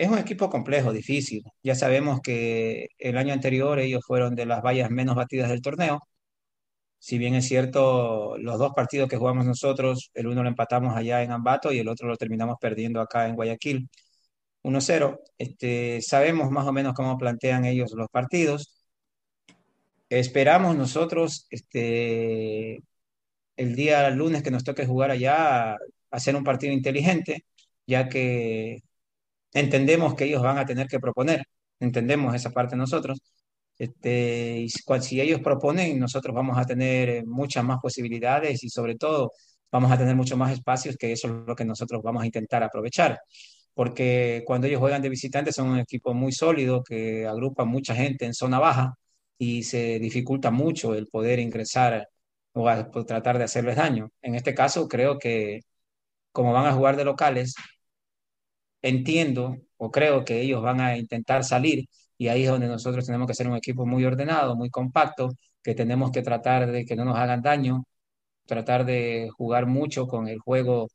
es 0.00 0.10
un 0.10 0.18
equipo 0.18 0.50
complejo, 0.50 0.92
difícil. 0.92 1.42
Ya 1.62 1.74
sabemos 1.74 2.20
que 2.20 2.88
el 2.98 3.18
año 3.18 3.32
anterior 3.34 3.78
ellos 3.78 4.02
fueron 4.06 4.34
de 4.34 4.46
las 4.46 4.62
vallas 4.62 4.90
menos 4.90 5.14
batidas 5.16 5.50
del 5.50 5.62
torneo 5.62 6.00
si 7.00 7.18
bien 7.18 7.34
es 7.34 7.46
cierto, 7.48 8.36
los 8.38 8.58
dos 8.58 8.72
partidos 8.74 9.08
que 9.08 9.16
jugamos 9.16 9.46
nosotros, 9.46 10.10
el 10.14 10.26
uno 10.28 10.42
lo 10.42 10.50
empatamos 10.50 10.96
allá 10.96 11.22
en 11.22 11.32
Ambato 11.32 11.72
y 11.72 11.78
el 11.78 11.88
otro 11.88 12.08
lo 12.08 12.16
terminamos 12.16 12.58
perdiendo 12.60 13.00
acá 13.00 13.26
en 13.28 13.36
Guayaquil, 13.36 13.88
1-0. 14.62 15.20
Este, 15.38 16.02
sabemos 16.02 16.50
más 16.50 16.66
o 16.66 16.72
menos 16.72 16.94
cómo 16.94 17.18
plantean 17.18 17.64
ellos 17.64 17.92
los 17.92 18.08
partidos. 18.10 18.74
Esperamos 20.08 20.76
nosotros 20.76 21.46
este, 21.50 22.82
el 23.56 23.76
día 23.76 24.10
lunes 24.10 24.42
que 24.42 24.50
nos 24.50 24.64
toque 24.64 24.86
jugar 24.86 25.10
allá, 25.10 25.76
hacer 26.10 26.36
un 26.36 26.44
partido 26.44 26.72
inteligente, 26.72 27.44
ya 27.86 28.08
que 28.08 28.82
entendemos 29.52 30.14
que 30.14 30.24
ellos 30.24 30.42
van 30.42 30.58
a 30.58 30.66
tener 30.66 30.88
que 30.88 31.00
proponer, 31.00 31.44
entendemos 31.80 32.34
esa 32.34 32.50
parte 32.50 32.76
nosotros 32.76 33.20
este, 33.80 34.58
y 34.60 34.68
si 34.68 35.20
ellos 35.22 35.40
proponen, 35.40 35.98
nosotros 35.98 36.34
vamos 36.34 36.58
a 36.58 36.66
tener 36.66 37.08
eh, 37.08 37.22
muchas 37.24 37.64
más 37.64 37.78
posibilidades 37.80 38.62
y 38.62 38.68
sobre 38.68 38.96
todo 38.96 39.32
vamos 39.72 39.90
a 39.90 39.96
tener 39.96 40.14
mucho 40.14 40.36
más 40.36 40.52
espacios, 40.52 40.96
que 40.98 41.12
eso 41.12 41.28
es 41.28 41.34
lo 41.46 41.56
que 41.56 41.64
nosotros 41.64 42.02
vamos 42.02 42.22
a 42.22 42.26
intentar 42.26 42.62
aprovechar. 42.62 43.18
Porque 43.74 44.42
cuando 44.46 44.66
ellos 44.66 44.80
juegan 44.80 45.00
de 45.02 45.08
visitantes 45.08 45.54
son 45.54 45.70
un 45.70 45.78
equipo 45.78 46.12
muy 46.12 46.32
sólido 46.32 46.82
que 46.84 47.26
agrupa 47.26 47.64
mucha 47.64 47.94
gente 47.94 48.26
en 48.26 48.34
zona 48.34 48.58
baja 48.58 48.94
y 49.38 49.62
se 49.62 49.98
dificulta 49.98 50.50
mucho 50.50 50.94
el 50.94 51.06
poder 51.08 51.38
ingresar 51.38 52.06
o 52.52 53.04
tratar 53.06 53.38
de 53.38 53.44
hacerles 53.44 53.76
daño. 53.76 54.10
En 54.22 54.34
este 54.34 54.54
caso, 54.54 54.88
creo 54.88 55.18
que 55.18 55.60
como 56.32 56.52
van 56.52 56.66
a 56.66 56.74
jugar 56.74 56.96
de 56.96 57.04
locales, 57.04 57.54
entiendo 58.82 59.56
o 59.76 59.90
creo 59.90 60.24
que 60.24 60.40
ellos 60.40 60.62
van 60.62 60.80
a 60.80 60.96
intentar 60.96 61.44
salir 61.44 61.86
y 62.18 62.28
ahí 62.28 62.44
es 62.44 62.50
donde 62.50 62.68
nosotros 62.68 63.06
tenemos 63.06 63.26
que 63.26 63.34
ser 63.34 63.48
un 63.48 63.56
equipo 63.56 63.86
muy 63.86 64.04
ordenado, 64.04 64.54
muy 64.56 64.70
compacto, 64.70 65.30
que 65.62 65.74
tenemos 65.74 66.10
que 66.10 66.22
tratar 66.22 66.70
de 66.70 66.84
que 66.84 66.96
no 66.96 67.04
nos 67.04 67.16
hagan 67.16 67.42
daño, 67.42 67.84
tratar 68.46 68.84
de 68.86 69.30
jugar 69.36 69.66
mucho 69.66 70.06
con 70.06 70.28
el 70.28 70.38
juego 70.38 70.88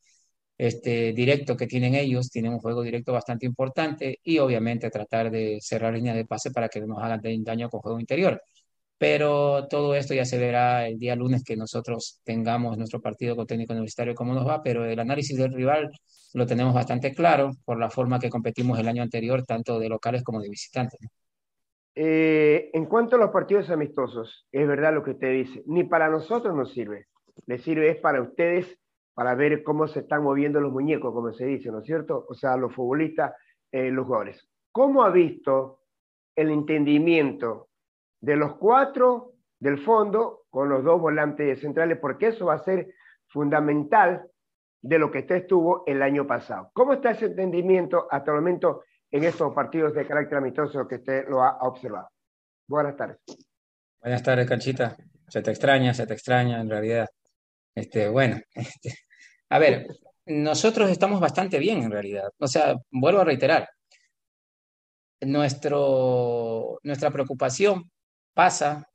este, 0.57 1.13
directo 1.13 1.57
que 1.57 1.67
tienen 1.67 1.95
ellos, 1.95 2.29
tienen 2.29 2.53
un 2.53 2.59
juego 2.59 2.83
directo 2.83 3.13
bastante 3.13 3.45
importante 3.45 4.19
y 4.23 4.39
obviamente 4.39 4.89
tratar 4.89 5.31
de 5.31 5.59
cerrar 5.61 5.93
líneas 5.93 6.15
de 6.15 6.25
pase 6.25 6.51
para 6.51 6.69
que 6.69 6.81
no 6.81 6.87
nos 6.87 7.03
hagan 7.03 7.21
daño 7.43 7.69
con 7.69 7.81
juego 7.81 7.99
interior. 7.99 8.41
Pero 8.97 9.67
todo 9.67 9.93
esto 9.95 10.13
ya 10.13 10.25
se 10.25 10.37
verá 10.37 10.87
el 10.87 10.97
día 10.97 11.15
lunes 11.15 11.43
que 11.43 11.57
nosotros 11.57 12.21
tengamos 12.23 12.77
nuestro 12.77 13.01
partido 13.01 13.35
con 13.35 13.45
técnico 13.45 13.73
universitario, 13.73 14.15
cómo 14.15 14.33
nos 14.33 14.47
va, 14.47 14.63
pero 14.63 14.85
el 14.85 14.99
análisis 14.99 15.37
del 15.37 15.53
rival 15.53 15.91
lo 16.33 16.45
tenemos 16.45 16.73
bastante 16.73 17.13
claro 17.13 17.51
por 17.65 17.77
la 17.79 17.89
forma 17.89 18.19
que 18.19 18.29
competimos 18.29 18.79
el 18.79 18.87
año 18.87 19.03
anterior, 19.03 19.43
tanto 19.45 19.79
de 19.79 19.89
locales 19.89 20.23
como 20.23 20.41
de 20.41 20.49
visitantes. 20.49 20.99
Eh, 21.95 22.71
en 22.73 22.85
cuanto 22.85 23.15
a 23.15 23.19
los 23.19 23.31
partidos 23.31 23.69
amistosos, 23.69 24.47
es 24.51 24.67
verdad 24.67 24.93
lo 24.93 25.03
que 25.03 25.11
usted 25.11 25.31
dice, 25.31 25.63
ni 25.65 25.85
para 25.85 26.09
nosotros 26.09 26.53
nos 26.53 26.73
sirve, 26.73 27.07
le 27.45 27.57
sirve 27.57 27.89
es 27.89 27.97
para 27.97 28.21
ustedes, 28.21 28.77
para 29.13 29.33
ver 29.33 29.63
cómo 29.63 29.87
se 29.87 30.01
están 30.01 30.23
moviendo 30.23 30.59
los 30.59 30.73
muñecos, 30.73 31.13
como 31.13 31.31
se 31.31 31.45
dice, 31.45 31.71
¿no 31.71 31.79
es 31.79 31.85
cierto? 31.85 32.25
O 32.27 32.33
sea, 32.33 32.57
los 32.57 32.73
futbolistas, 32.73 33.33
eh, 33.71 33.91
los 33.91 34.05
jugadores. 34.05 34.45
¿Cómo 34.73 35.03
ha 35.03 35.09
visto 35.09 35.79
el 36.35 36.49
entendimiento 36.49 37.69
de 38.21 38.35
los 38.35 38.55
cuatro 38.55 39.33
del 39.59 39.79
fondo 39.79 40.45
con 40.49 40.69
los 40.69 40.83
dos 40.83 40.99
volantes 40.99 41.59
centrales? 41.59 41.97
Porque 41.99 42.27
eso 42.27 42.47
va 42.47 42.55
a 42.55 42.63
ser 42.63 42.93
fundamental 43.27 44.29
de 44.81 44.99
lo 44.99 45.11
que 45.11 45.19
usted 45.19 45.35
estuvo 45.37 45.83
el 45.87 46.01
año 46.01 46.27
pasado. 46.27 46.69
¿Cómo 46.73 46.93
está 46.93 47.11
ese 47.11 47.25
entendimiento 47.25 48.07
hasta 48.09 48.31
el 48.31 48.37
momento 48.37 48.83
en 49.11 49.23
estos 49.23 49.53
partidos 49.53 49.93
de 49.93 50.05
carácter 50.05 50.37
amistoso 50.37 50.87
que 50.87 50.95
usted 50.95 51.27
lo 51.27 51.43
ha 51.43 51.57
observado? 51.61 52.09
Buenas 52.67 52.95
tardes. 52.95 53.17
Buenas 54.01 54.21
tardes, 54.21 54.47
Canchita. 54.47 54.95
Se 55.27 55.41
te 55.41 55.51
extraña, 55.51 55.93
se 55.93 56.05
te 56.05 56.13
extraña 56.13 56.61
en 56.61 56.69
realidad. 56.69 57.07
Este, 57.73 58.09
bueno, 58.09 58.37
este, 58.53 58.93
a 59.49 59.59
ver, 59.59 59.87
nosotros 60.27 60.89
estamos 60.89 61.19
bastante 61.19 61.59
bien 61.59 61.83
en 61.83 61.91
realidad. 61.91 62.29
O 62.39 62.47
sea, 62.47 62.75
vuelvo 62.91 63.21
a 63.21 63.25
reiterar, 63.25 63.67
nuestro, 65.21 66.79
nuestra 66.83 67.11
preocupación 67.11 67.89
pasa 68.35 68.89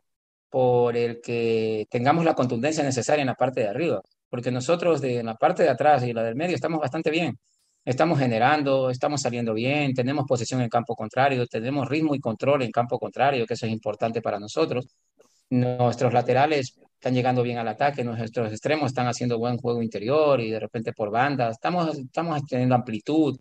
por 0.50 0.97
el 0.97 1.20
que 1.20 1.87
tengamos 1.90 2.25
la 2.25 2.35
contundencia 2.35 2.85
necesaria 2.85 3.23
en 3.23 3.28
la 3.28 3.35
parte 3.37 3.61
de 3.62 3.68
arriba 3.68 4.02
porque 4.30 4.50
nosotros 4.52 5.00
de 5.02 5.23
la 5.23 5.35
parte 5.37 5.64
de 5.64 5.68
atrás 5.70 6.04
y 6.04 6.12
la 6.14 6.23
del 6.23 6.37
medio 6.37 6.54
estamos 6.54 6.80
bastante 6.80 7.11
bien. 7.11 7.38
Estamos 7.85 8.18
generando, 8.18 8.90
estamos 8.90 9.23
saliendo 9.23 9.54
bien, 9.54 9.94
tenemos 9.94 10.26
posesión 10.26 10.61
en 10.62 10.68
campo 10.68 10.94
contrario, 10.94 11.47
tenemos 11.47 11.88
ritmo 11.88 12.14
y 12.14 12.20
control 12.20 12.62
en 12.62 12.70
campo 12.70 12.99
contrario, 12.99 13.47
que 13.47 13.54
eso 13.54 13.66
es 13.66 13.73
importante 13.73 14.23
para 14.23 14.38
nosotros. 14.38 14.87
Nuestros 15.50 16.12
laterales 16.12 16.78
están 16.94 17.14
llegando 17.14 17.42
bien 17.42 17.59
al 17.59 17.68
ataque, 17.68 18.04
nuestros 18.04 18.52
extremos 18.52 18.88
están 18.88 19.09
haciendo 19.09 19.38
buen 19.38 19.56
juego 19.59 19.82
interior 19.82 20.40
y 20.40 20.50
de 20.50 20.61
repente 20.61 20.92
por 20.92 21.11
banda, 21.11 21.50
estamos, 21.50 21.99
estamos 21.99 22.44
teniendo 22.47 22.75
amplitud. 22.75 23.38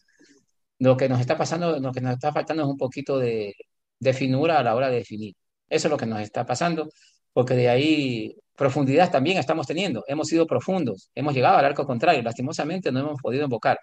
Lo 0.79 0.97
que 0.97 1.09
nos 1.09 1.19
está 1.19 1.37
pasando, 1.37 1.79
lo 1.79 1.91
que 1.91 2.01
nos 2.01 2.13
está 2.13 2.31
faltando 2.31 2.63
es 2.63 2.69
un 2.69 2.77
poquito 2.77 3.19
de, 3.19 3.53
de 3.99 4.13
finura 4.13 4.59
a 4.59 4.63
la 4.63 4.75
hora 4.75 4.89
de 4.89 4.97
definir. 4.97 5.35
Eso 5.69 5.87
es 5.87 5.91
lo 5.91 5.97
que 5.97 6.05
nos 6.05 6.21
está 6.21 6.45
pasando, 6.45 6.89
porque 7.33 7.53
de 7.55 7.69
ahí 7.69 8.35
profundidad 8.55 9.11
también 9.11 9.37
estamos 9.37 9.67
teniendo. 9.67 10.03
Hemos 10.07 10.27
sido 10.27 10.45
profundos, 10.47 11.09
hemos 11.15 11.33
llegado 11.33 11.57
al 11.57 11.65
arco 11.65 11.85
contrario. 11.85 12.21
Lastimosamente 12.23 12.91
no 12.91 12.99
hemos 12.99 13.21
podido 13.21 13.45
invocar. 13.45 13.79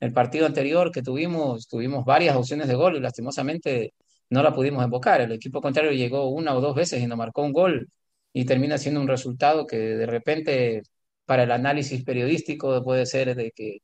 El 0.00 0.12
partido 0.12 0.46
anterior 0.46 0.92
que 0.92 1.02
tuvimos, 1.02 1.68
tuvimos 1.68 2.04
varias 2.04 2.36
opciones 2.36 2.68
de 2.68 2.74
gol 2.74 2.96
y 2.96 3.00
lastimosamente 3.00 3.94
no 4.30 4.42
la 4.42 4.52
pudimos 4.54 4.84
invocar. 4.84 5.20
El 5.22 5.32
equipo 5.32 5.60
contrario 5.60 5.92
llegó 5.92 6.28
una 6.30 6.54
o 6.54 6.60
dos 6.60 6.74
veces 6.74 7.02
y 7.02 7.06
nos 7.06 7.18
marcó 7.18 7.42
un 7.42 7.52
gol 7.52 7.88
y 8.32 8.44
termina 8.44 8.78
siendo 8.78 9.00
un 9.00 9.08
resultado 9.08 9.66
que 9.66 9.78
de 9.78 10.06
repente 10.06 10.82
para 11.24 11.44
el 11.44 11.50
análisis 11.52 12.04
periodístico 12.04 12.82
puede 12.84 13.06
ser 13.06 13.34
de 13.34 13.52
que 13.52 13.78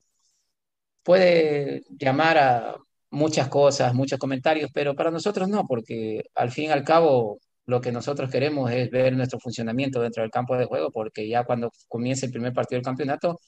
puede 1.02 1.82
llamar 1.90 2.38
a 2.38 2.76
muchas 3.10 3.48
cosas, 3.48 3.94
muchos 3.94 4.18
comentarios, 4.18 4.70
pero 4.74 4.94
para 4.94 5.10
nosotros 5.10 5.48
no, 5.48 5.66
porque 5.66 6.24
al 6.34 6.50
fin 6.50 6.66
y 6.66 6.70
al 6.70 6.84
cabo 6.84 7.38
lo 7.66 7.80
que 7.80 7.92
nosotros 7.92 8.30
queremos 8.30 8.70
es 8.70 8.90
ver 8.90 9.16
nuestro 9.16 9.38
funcionamiento 9.40 10.00
dentro 10.00 10.22
del 10.22 10.30
campo 10.30 10.56
de 10.56 10.66
juego, 10.66 10.90
porque 10.90 11.28
ya 11.28 11.44
cuando 11.44 11.70
comience 11.88 12.26
el 12.26 12.32
primer 12.32 12.52
partido 12.52 12.78
del 12.78 12.84
campeonato, 12.84 13.40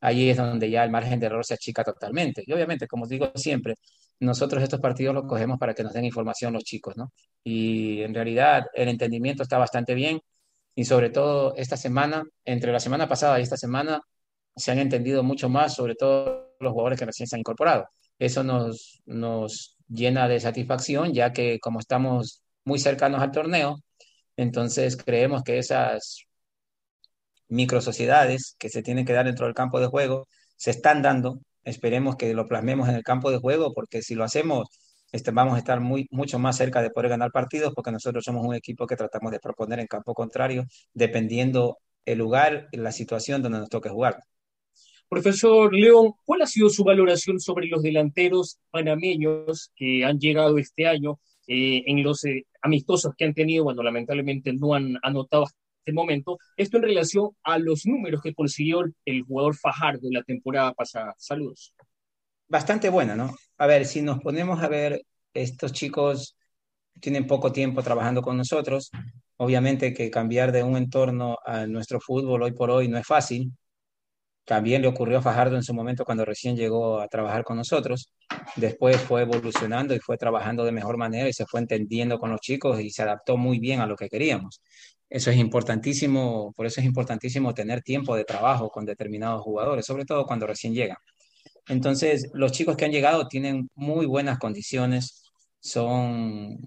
ahí 0.00 0.30
es 0.30 0.36
donde 0.36 0.70
ya 0.70 0.84
el 0.84 0.90
margen 0.90 1.20
de 1.20 1.26
error 1.26 1.44
se 1.44 1.54
achica 1.54 1.84
totalmente. 1.84 2.42
Y 2.46 2.52
obviamente, 2.52 2.86
como 2.86 3.06
digo 3.06 3.30
siempre, 3.34 3.74
nosotros 4.20 4.62
estos 4.62 4.80
partidos 4.80 5.14
los 5.14 5.26
cogemos 5.26 5.58
para 5.58 5.74
que 5.74 5.82
nos 5.82 5.92
den 5.92 6.04
información 6.04 6.52
los 6.52 6.64
chicos, 6.64 6.96
¿no? 6.96 7.12
Y 7.44 8.02
en 8.02 8.14
realidad 8.14 8.66
el 8.74 8.88
entendimiento 8.88 9.42
está 9.42 9.58
bastante 9.58 9.94
bien 9.94 10.20
y 10.74 10.84
sobre 10.84 11.10
todo 11.10 11.54
esta 11.56 11.76
semana, 11.76 12.24
entre 12.44 12.72
la 12.72 12.80
semana 12.80 13.08
pasada 13.08 13.38
y 13.40 13.42
esta 13.42 13.56
semana, 13.56 14.00
se 14.56 14.70
han 14.72 14.78
entendido 14.78 15.22
mucho 15.22 15.48
más, 15.48 15.74
sobre 15.74 15.94
todo 15.94 16.54
los 16.60 16.72
jugadores 16.72 16.98
que 16.98 17.06
recién 17.06 17.26
se 17.26 17.36
han 17.36 17.40
incorporado. 17.40 17.88
Eso 18.18 18.42
nos, 18.44 19.00
nos 19.06 19.76
llena 19.88 20.28
de 20.28 20.40
satisfacción, 20.40 21.12
ya 21.12 21.32
que 21.32 21.58
como 21.60 21.80
estamos 21.80 22.42
muy 22.70 22.78
cercanos 22.78 23.20
al 23.20 23.32
torneo, 23.32 23.82
entonces 24.36 24.96
creemos 24.96 25.42
que 25.42 25.58
esas 25.58 26.24
micro 27.48 27.80
sociedades 27.80 28.54
que 28.60 28.68
se 28.68 28.80
tienen 28.80 29.04
que 29.04 29.12
dar 29.12 29.26
dentro 29.26 29.46
del 29.46 29.56
campo 29.56 29.80
de 29.80 29.88
juego 29.88 30.28
se 30.54 30.70
están 30.70 31.02
dando. 31.02 31.40
Esperemos 31.64 32.14
que 32.14 32.32
lo 32.32 32.46
plasmemos 32.46 32.88
en 32.88 32.94
el 32.94 33.02
campo 33.02 33.32
de 33.32 33.38
juego, 33.38 33.74
porque 33.74 34.02
si 34.02 34.14
lo 34.14 34.22
hacemos, 34.22 34.68
este, 35.10 35.32
vamos 35.32 35.56
a 35.56 35.58
estar 35.58 35.80
muy, 35.80 36.06
mucho 36.12 36.38
más 36.38 36.56
cerca 36.58 36.80
de 36.80 36.90
poder 36.90 37.10
ganar 37.10 37.32
partidos, 37.32 37.72
porque 37.74 37.90
nosotros 37.90 38.24
somos 38.24 38.46
un 38.46 38.54
equipo 38.54 38.86
que 38.86 38.94
tratamos 38.94 39.32
de 39.32 39.40
proponer 39.40 39.80
en 39.80 39.88
campo 39.88 40.14
contrario, 40.14 40.64
dependiendo 40.94 41.78
el 42.04 42.18
lugar 42.18 42.68
la 42.70 42.92
situación 42.92 43.42
donde 43.42 43.58
nos 43.58 43.68
toque 43.68 43.88
jugar. 43.88 44.22
Profesor 45.08 45.74
León, 45.74 46.12
¿cuál 46.24 46.42
ha 46.42 46.46
sido 46.46 46.68
su 46.68 46.84
valoración 46.84 47.40
sobre 47.40 47.66
los 47.66 47.82
delanteros 47.82 48.60
panameños 48.70 49.72
que 49.74 50.04
han 50.04 50.20
llegado 50.20 50.56
este 50.56 50.86
año 50.86 51.18
eh, 51.52 51.82
en 51.86 52.04
los 52.04 52.24
eh, 52.26 52.46
amistosos 52.62 53.12
que 53.18 53.24
han 53.24 53.34
tenido? 53.34 53.64
Bueno, 53.64 53.82
lamentablemente 53.82 54.52
no 54.52 54.72
han 54.72 54.96
anotado 55.02 55.46
hasta 55.46 55.58
el 55.84 55.94
momento. 55.94 56.38
Esto 56.56 56.76
en 56.76 56.84
relación 56.84 57.30
a 57.42 57.58
los 57.58 57.86
números 57.86 58.22
que 58.22 58.32
consiguió 58.32 58.84
el 59.04 59.22
jugador 59.22 59.56
Fajardo 59.56 60.08
la 60.12 60.22
temporada 60.22 60.72
pasada. 60.74 61.12
Saludos. 61.18 61.74
Bastante 62.46 62.88
buena, 62.88 63.16
¿no? 63.16 63.34
A 63.58 63.66
ver, 63.66 63.84
si 63.84 64.00
nos 64.00 64.20
ponemos 64.20 64.62
a 64.62 64.68
ver, 64.68 65.02
estos 65.34 65.72
chicos 65.72 66.36
tienen 67.00 67.26
poco 67.26 67.50
tiempo 67.50 67.82
trabajando 67.82 68.22
con 68.22 68.36
nosotros. 68.36 68.92
Obviamente 69.36 69.92
que 69.92 70.08
cambiar 70.08 70.52
de 70.52 70.62
un 70.62 70.76
entorno 70.76 71.36
a 71.44 71.66
nuestro 71.66 71.98
fútbol 72.00 72.44
hoy 72.44 72.52
por 72.52 72.70
hoy 72.70 72.86
no 72.86 72.96
es 72.96 73.06
fácil 73.06 73.50
también 74.50 74.82
le 74.82 74.88
ocurrió 74.88 75.18
a 75.18 75.22
Fajardo 75.22 75.54
en 75.54 75.62
su 75.62 75.72
momento 75.72 76.04
cuando 76.04 76.24
recién 76.24 76.56
llegó 76.56 77.00
a 77.00 77.06
trabajar 77.06 77.44
con 77.44 77.56
nosotros. 77.56 78.10
Después 78.56 78.96
fue 78.96 79.22
evolucionando 79.22 79.94
y 79.94 80.00
fue 80.00 80.16
trabajando 80.16 80.64
de 80.64 80.72
mejor 80.72 80.96
manera 80.96 81.28
y 81.28 81.32
se 81.32 81.46
fue 81.46 81.60
entendiendo 81.60 82.18
con 82.18 82.32
los 82.32 82.40
chicos 82.40 82.80
y 82.80 82.90
se 82.90 83.02
adaptó 83.02 83.36
muy 83.36 83.60
bien 83.60 83.78
a 83.78 83.86
lo 83.86 83.94
que 83.94 84.08
queríamos. 84.08 84.60
Eso 85.08 85.30
es 85.30 85.36
importantísimo, 85.36 86.52
por 86.56 86.66
eso 86.66 86.80
es 86.80 86.86
importantísimo 86.88 87.54
tener 87.54 87.82
tiempo 87.82 88.16
de 88.16 88.24
trabajo 88.24 88.70
con 88.70 88.84
determinados 88.84 89.40
jugadores, 89.42 89.86
sobre 89.86 90.04
todo 90.04 90.26
cuando 90.26 90.48
recién 90.48 90.74
llegan. 90.74 90.98
Entonces, 91.68 92.28
los 92.34 92.50
chicos 92.50 92.76
que 92.76 92.86
han 92.86 92.90
llegado 92.90 93.28
tienen 93.28 93.70
muy 93.76 94.04
buenas 94.06 94.40
condiciones, 94.40 95.22
son, 95.60 96.58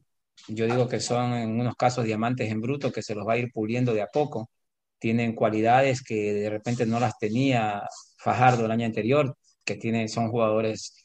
yo 0.47 0.67
digo 0.67 0.87
que 0.87 1.01
son 1.01 1.33
en 1.33 1.59
unos 1.59 1.75
casos 1.75 2.05
diamantes 2.05 2.49
en 2.49 2.61
bruto 2.61 2.93
que 2.93 3.01
se 3.01 3.13
los 3.13 3.27
va 3.27 3.33
a 3.33 3.37
ir 3.39 3.51
puliendo 3.51 3.93
de 3.93 4.03
a 4.03 4.07
poco 4.07 4.49
tienen 5.03 5.35
cualidades 5.35 6.01
que 6.01 6.33
de 6.33 6.49
repente 6.49 6.85
no 6.85 6.97
las 6.97 7.17
tenía 7.19 7.83
Fajardo 8.15 8.63
el 8.63 8.71
año 8.71 8.85
anterior, 8.85 9.35
que 9.65 9.75
tiene, 9.75 10.07
son 10.07 10.29
jugadores 10.29 10.95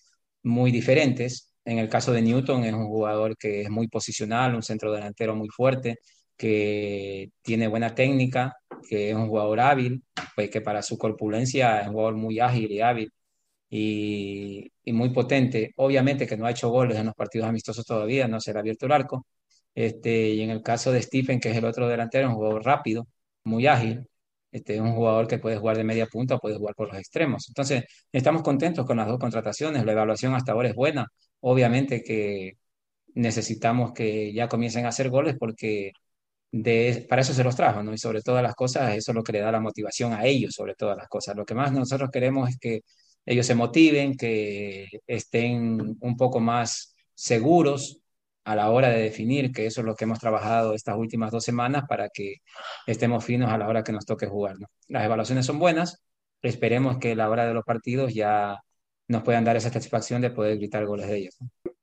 muy 0.44 0.70
diferentes. 0.70 1.52
En 1.64 1.78
el 1.80 1.88
caso 1.88 2.12
de 2.12 2.22
Newton 2.22 2.62
es 2.62 2.74
un 2.74 2.86
jugador 2.86 3.36
que 3.36 3.62
es 3.62 3.70
muy 3.70 3.88
posicional, 3.88 4.54
un 4.54 4.62
centro 4.62 4.92
delantero 4.92 5.34
muy 5.34 5.48
fuerte, 5.48 5.96
que 6.36 7.32
tiene 7.42 7.66
buena 7.66 7.92
técnica, 7.92 8.54
que 8.88 9.10
es 9.10 9.16
un 9.16 9.26
jugador 9.26 9.58
hábil, 9.58 10.04
pues 10.36 10.48
que 10.48 10.60
para 10.60 10.80
su 10.80 10.96
corpulencia 10.96 11.80
es 11.80 11.88
un 11.88 11.94
jugador 11.94 12.14
muy 12.14 12.38
ágil 12.38 12.70
y 12.70 12.80
hábil 12.80 13.12
y, 13.68 14.72
y, 14.84 14.92
muy 14.92 15.10
potente. 15.10 15.72
Obviamente 15.76 16.24
que 16.24 16.36
no 16.36 16.46
ha 16.46 16.52
hecho 16.52 16.70
goles 16.70 16.96
en 16.98 17.06
los 17.06 17.16
partidos 17.16 17.48
amistosos 17.48 17.84
todavía, 17.84 18.28
no 18.28 18.40
se 18.40 18.52
le 18.52 18.58
ha 18.58 18.60
abierto 18.60 18.86
el 18.86 18.92
arco. 18.92 19.26
Este, 19.74 20.30
y 20.34 20.42
en 20.42 20.50
el 20.50 20.62
caso 20.62 20.92
de 20.92 21.02
Stephen, 21.02 21.40
que 21.40 21.50
es 21.50 21.56
el 21.56 21.64
otro 21.64 21.88
delantero, 21.88 22.28
es 22.28 22.30
un 22.30 22.36
jugador 22.36 22.64
rápido, 22.64 23.08
muy 23.48 23.66
ágil, 23.66 24.06
este, 24.50 24.76
es 24.76 24.80
un 24.80 24.94
jugador 24.94 25.26
que 25.28 25.38
puede 25.38 25.58
jugar 25.58 25.76
de 25.76 25.84
media 25.84 26.06
punta 26.06 26.38
puede 26.38 26.56
jugar 26.56 26.74
por 26.74 26.88
los 26.88 26.98
extremos. 26.98 27.48
Entonces, 27.48 27.84
estamos 28.12 28.42
contentos 28.42 28.86
con 28.86 28.96
las 28.96 29.06
dos 29.08 29.18
contrataciones, 29.18 29.84
la 29.84 29.92
evaluación 29.92 30.34
hasta 30.34 30.52
ahora 30.52 30.68
es 30.68 30.74
buena. 30.74 31.06
Obviamente 31.40 32.02
que 32.02 32.54
necesitamos 33.14 33.92
que 33.92 34.32
ya 34.32 34.48
comiencen 34.48 34.86
a 34.86 34.88
hacer 34.90 35.10
goles 35.10 35.36
porque 35.38 35.92
para 37.08 37.22
eso 37.22 37.34
se 37.34 37.44
los 37.44 37.56
trajo, 37.56 37.82
¿no? 37.82 37.92
Y 37.92 37.98
sobre 37.98 38.22
todas 38.22 38.42
las 38.42 38.54
cosas, 38.54 38.96
eso 38.96 39.12
es 39.12 39.14
lo 39.14 39.22
que 39.22 39.32
le 39.32 39.40
da 39.40 39.52
la 39.52 39.60
motivación 39.60 40.12
a 40.14 40.24
ellos, 40.24 40.54
sobre 40.54 40.74
todas 40.74 40.96
las 40.96 41.08
cosas. 41.08 41.36
Lo 41.36 41.44
que 41.44 41.54
más 41.54 41.72
nosotros 41.72 42.10
queremos 42.10 42.48
es 42.50 42.58
que 42.58 42.80
ellos 43.26 43.46
se 43.46 43.54
motiven, 43.54 44.16
que 44.16 44.88
estén 45.06 45.96
un 46.00 46.16
poco 46.16 46.40
más 46.40 46.94
seguros 47.14 48.02
a 48.48 48.56
la 48.56 48.70
hora 48.70 48.88
de 48.88 49.02
definir, 49.02 49.52
que 49.52 49.66
eso 49.66 49.82
es 49.82 49.86
lo 49.86 49.94
que 49.94 50.04
hemos 50.04 50.20
trabajado 50.20 50.72
estas 50.72 50.96
últimas 50.96 51.30
dos 51.30 51.44
semanas 51.44 51.84
para 51.86 52.08
que 52.08 52.36
estemos 52.86 53.22
finos 53.22 53.50
a 53.50 53.58
la 53.58 53.68
hora 53.68 53.84
que 53.84 53.92
nos 53.92 54.06
toque 54.06 54.26
jugar. 54.26 54.56
Las 54.88 55.04
evaluaciones 55.04 55.44
son 55.44 55.58
buenas, 55.58 56.02
esperemos 56.40 56.96
que 56.96 57.12
a 57.12 57.14
la 57.14 57.28
hora 57.28 57.46
de 57.46 57.52
los 57.52 57.62
partidos 57.62 58.14
ya 58.14 58.58
nos 59.06 59.22
puedan 59.22 59.44
dar 59.44 59.56
esa 59.56 59.68
satisfacción 59.68 60.22
de 60.22 60.30
poder 60.30 60.56
gritar 60.56 60.86
goles 60.86 61.08
de 61.08 61.18
ellos. 61.18 61.36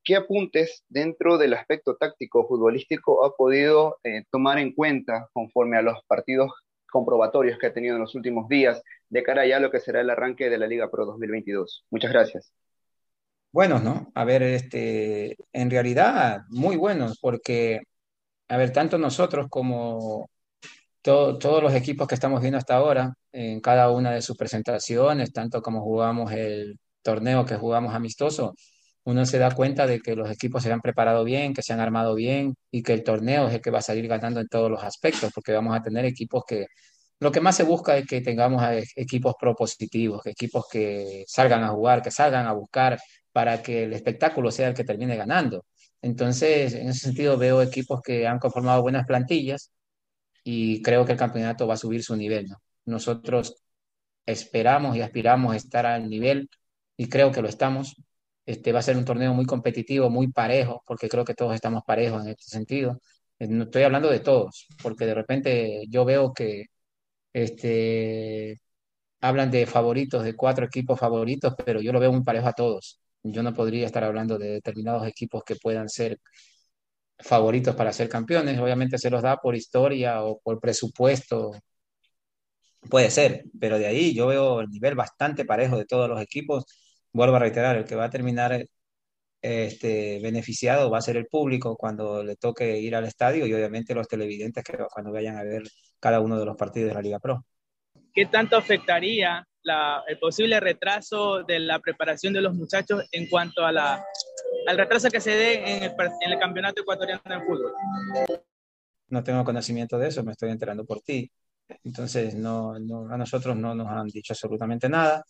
¿Qué 0.03 0.15
apuntes 0.15 0.83
dentro 0.89 1.37
del 1.37 1.53
aspecto 1.53 1.97
táctico 1.97 2.47
futbolístico 2.47 3.23
ha 3.23 3.35
podido 3.35 3.99
eh, 4.03 4.23
tomar 4.31 4.57
en 4.57 4.73
cuenta 4.73 5.29
conforme 5.33 5.77
a 5.77 5.83
los 5.83 5.99
partidos 6.07 6.51
comprobatorios 6.89 7.59
que 7.59 7.67
ha 7.67 7.73
tenido 7.73 7.93
en 7.93 8.01
los 8.01 8.15
últimos 8.15 8.47
días 8.49 8.81
de 9.09 9.21
cara 9.21 9.45
ya 9.45 9.57
a 9.57 9.59
lo 9.59 9.69
que 9.69 9.79
será 9.79 10.01
el 10.01 10.09
arranque 10.09 10.49
de 10.49 10.57
la 10.57 10.65
Liga 10.65 10.89
Pro 10.89 11.05
2022? 11.05 11.85
Muchas 11.91 12.11
gracias 12.11 12.51
buenos, 13.55 13.81
¿no? 13.83 14.11
A 14.15 14.25
ver, 14.25 14.43
este, 14.43 15.37
en 15.53 15.69
realidad 15.71 16.41
muy 16.49 16.75
buenos, 16.75 17.19
porque, 17.21 17.83
a 18.49 18.57
ver, 18.57 18.71
tanto 18.73 18.97
nosotros 18.97 19.47
como 19.49 20.29
todos 21.01 21.63
los 21.63 21.73
equipos 21.73 22.07
que 22.07 22.15
estamos 22.15 22.41
viendo 22.41 22.57
hasta 22.57 22.75
ahora, 22.75 23.13
en 23.31 23.61
cada 23.61 23.91
una 23.91 24.11
de 24.11 24.21
sus 24.21 24.35
presentaciones, 24.37 25.31
tanto 25.31 25.61
como 25.61 25.81
jugamos 25.83 26.33
el 26.33 26.77
torneo 27.01 27.45
que 27.45 27.55
jugamos 27.55 27.95
amistoso, 27.95 28.55
uno 29.05 29.25
se 29.25 29.37
da 29.39 29.51
cuenta 29.51 29.87
de 29.87 30.01
que 30.01 30.15
los 30.15 30.29
equipos 30.29 30.63
se 30.63 30.71
han 30.73 30.81
preparado 30.81 31.23
bien, 31.23 31.53
que 31.53 31.61
se 31.61 31.71
han 31.73 31.79
armado 31.79 32.15
bien 32.15 32.55
y 32.71 32.83
que 32.83 32.93
el 32.93 33.03
torneo 33.03 33.47
es 33.47 33.53
el 33.55 33.61
que 33.61 33.71
va 33.71 33.79
a 33.79 33.81
salir 33.81 34.07
ganando 34.09 34.41
en 34.41 34.49
todos 34.49 34.69
los 34.69 34.83
aspectos, 34.83 35.31
porque 35.33 35.53
vamos 35.53 35.75
a 35.77 35.81
tener 35.81 36.05
equipos 36.05 36.43
que 36.45 36.67
lo 37.19 37.31
que 37.31 37.39
más 37.41 37.55
se 37.55 37.63
busca 37.63 37.97
es 37.97 38.05
que 38.05 38.21
tengamos 38.21 38.61
equipos 38.95 39.35
propositivos, 39.39 40.25
equipos 40.25 40.65
que 40.69 41.23
salgan 41.27 41.63
a 41.63 41.69
jugar, 41.69 42.01
que 42.01 42.11
salgan 42.11 42.47
a 42.47 42.53
buscar 42.53 42.99
para 43.35 43.61
que 43.61 43.83
el 43.83 43.93
espectáculo 43.93 44.49
sea 44.49 44.69
el 44.69 44.75
que 44.75 44.85
termine 44.85 45.17
ganando. 45.17 45.65
Entonces, 46.01 46.73
en 46.73 46.87
ese 46.89 47.01
sentido, 47.01 47.37
veo 47.37 47.61
equipos 47.61 48.01
que 48.01 48.25
han 48.27 48.39
conformado 48.39 48.81
buenas 48.81 49.05
plantillas 49.05 49.73
y 50.45 50.81
creo 50.81 51.05
que 51.05 51.13
el 51.13 51.17
campeonato 51.17 51.67
va 51.67 51.73
a 51.75 51.77
subir 51.77 52.01
su 52.03 52.15
nivel. 52.15 52.47
Nosotros 52.85 53.57
esperamos 54.25 54.95
y 54.95 55.01
aspiramos 55.01 55.53
a 55.53 55.57
estar 55.57 55.85
al 55.85 56.09
nivel 56.09 56.49
y 56.97 57.09
creo 57.09 57.31
que 57.33 57.41
lo 57.41 57.49
estamos. 57.49 57.97
Este 58.45 58.71
va 58.71 58.79
a 58.79 58.83
ser 58.83 58.97
un 58.97 59.05
torneo 59.05 59.33
muy 59.33 59.45
competitivo, 59.45 60.09
muy 60.09 60.31
parejo, 60.31 60.81
porque 60.87 61.09
creo 61.09 61.25
que 61.25 61.33
todos 61.35 61.55
estamos 61.55 61.83
parejos 61.85 62.23
en 62.23 62.29
este 62.31 62.45
sentido. 62.45 63.01
Eh, 63.39 63.47
no 63.47 63.65
estoy 63.65 63.83
hablando 63.83 64.09
de 64.09 64.21
todos, 64.21 64.67
porque 64.81 65.05
de 65.05 65.15
repente 65.15 65.83
yo 65.89 66.05
veo 66.05 66.33
que 66.33 66.67
este, 67.33 68.61
hablan 69.21 69.51
de 69.51 69.65
favoritos, 69.65 70.23
de 70.23 70.35
cuatro 70.35 70.65
equipos 70.67 70.99
favoritos, 70.99 71.53
pero 71.65 71.81
yo 71.81 71.91
lo 71.93 71.99
veo 71.99 72.13
muy 72.13 72.23
parejo 72.23 72.47
a 72.47 72.53
todos 72.53 72.99
yo 73.31 73.43
no 73.43 73.53
podría 73.53 73.85
estar 73.85 74.03
hablando 74.03 74.37
de 74.37 74.51
determinados 74.51 75.07
equipos 75.07 75.43
que 75.43 75.55
puedan 75.55 75.89
ser 75.89 76.19
favoritos 77.19 77.75
para 77.75 77.93
ser 77.93 78.09
campeones. 78.09 78.59
Obviamente 78.59 78.97
se 78.97 79.09
los 79.09 79.21
da 79.21 79.37
por 79.37 79.55
historia 79.55 80.23
o 80.23 80.39
por 80.39 80.59
presupuesto. 80.59 81.51
Puede 82.89 83.09
ser, 83.09 83.45
pero 83.59 83.79
de 83.79 83.87
ahí 83.87 84.13
yo 84.13 84.27
veo 84.27 84.61
el 84.61 84.69
nivel 84.69 84.95
bastante 84.95 85.43
parejo 85.45 85.77
de 85.77 85.85
todos 85.85 86.07
los 86.07 86.21
equipos. 86.21 86.65
Vuelvo 87.11 87.35
a 87.37 87.39
reiterar, 87.39 87.77
el 87.77 87.85
que 87.85 87.95
va 87.95 88.05
a 88.05 88.09
terminar 88.09 88.63
este, 89.41 90.19
beneficiado 90.21 90.89
va 90.91 90.99
a 90.99 91.01
ser 91.01 91.17
el 91.17 91.27
público 91.27 91.75
cuando 91.77 92.23
le 92.23 92.35
toque 92.35 92.79
ir 92.79 92.95
al 92.95 93.05
estadio 93.05 93.47
y 93.47 93.53
obviamente 93.53 93.95
los 93.95 94.07
televidentes 94.07 94.63
que 94.63 94.77
cuando 94.91 95.11
vayan 95.11 95.37
a 95.37 95.43
ver 95.43 95.63
cada 95.99 96.19
uno 96.19 96.37
de 96.39 96.45
los 96.45 96.55
partidos 96.55 96.89
de 96.89 96.95
la 96.95 97.01
Liga 97.01 97.19
Pro. 97.19 97.45
¿Qué 98.13 98.27
tanto 98.27 98.55
afectaría 98.55 99.47
el 100.07 100.19
posible 100.19 100.59
retraso 100.59 101.43
de 101.43 101.59
la 101.59 101.79
preparación 101.79 102.33
de 102.33 102.41
los 102.41 102.53
muchachos 102.53 103.03
en 103.11 103.27
cuanto 103.27 103.65
a 103.65 103.71
la, 103.71 104.05
al 104.67 104.77
retraso 104.77 105.09
que 105.09 105.19
se 105.19 105.31
dé 105.31 105.77
en 105.77 105.83
el, 105.83 105.91
en 106.21 106.31
el 106.31 106.39
campeonato 106.39 106.81
ecuatoriano 106.81 107.21
de 107.25 107.39
fútbol. 107.41 107.73
No 109.09 109.23
tengo 109.23 109.43
conocimiento 109.43 109.97
de 109.97 110.07
eso, 110.07 110.23
me 110.23 110.31
estoy 110.31 110.51
enterando 110.51 110.85
por 110.85 111.01
ti. 111.01 111.31
Entonces, 111.83 112.35
no, 112.35 112.77
no, 112.79 113.09
a 113.11 113.17
nosotros 113.17 113.55
no 113.55 113.73
nos 113.73 113.87
han 113.87 114.07
dicho 114.07 114.33
absolutamente 114.33 114.87
nada, 114.87 115.23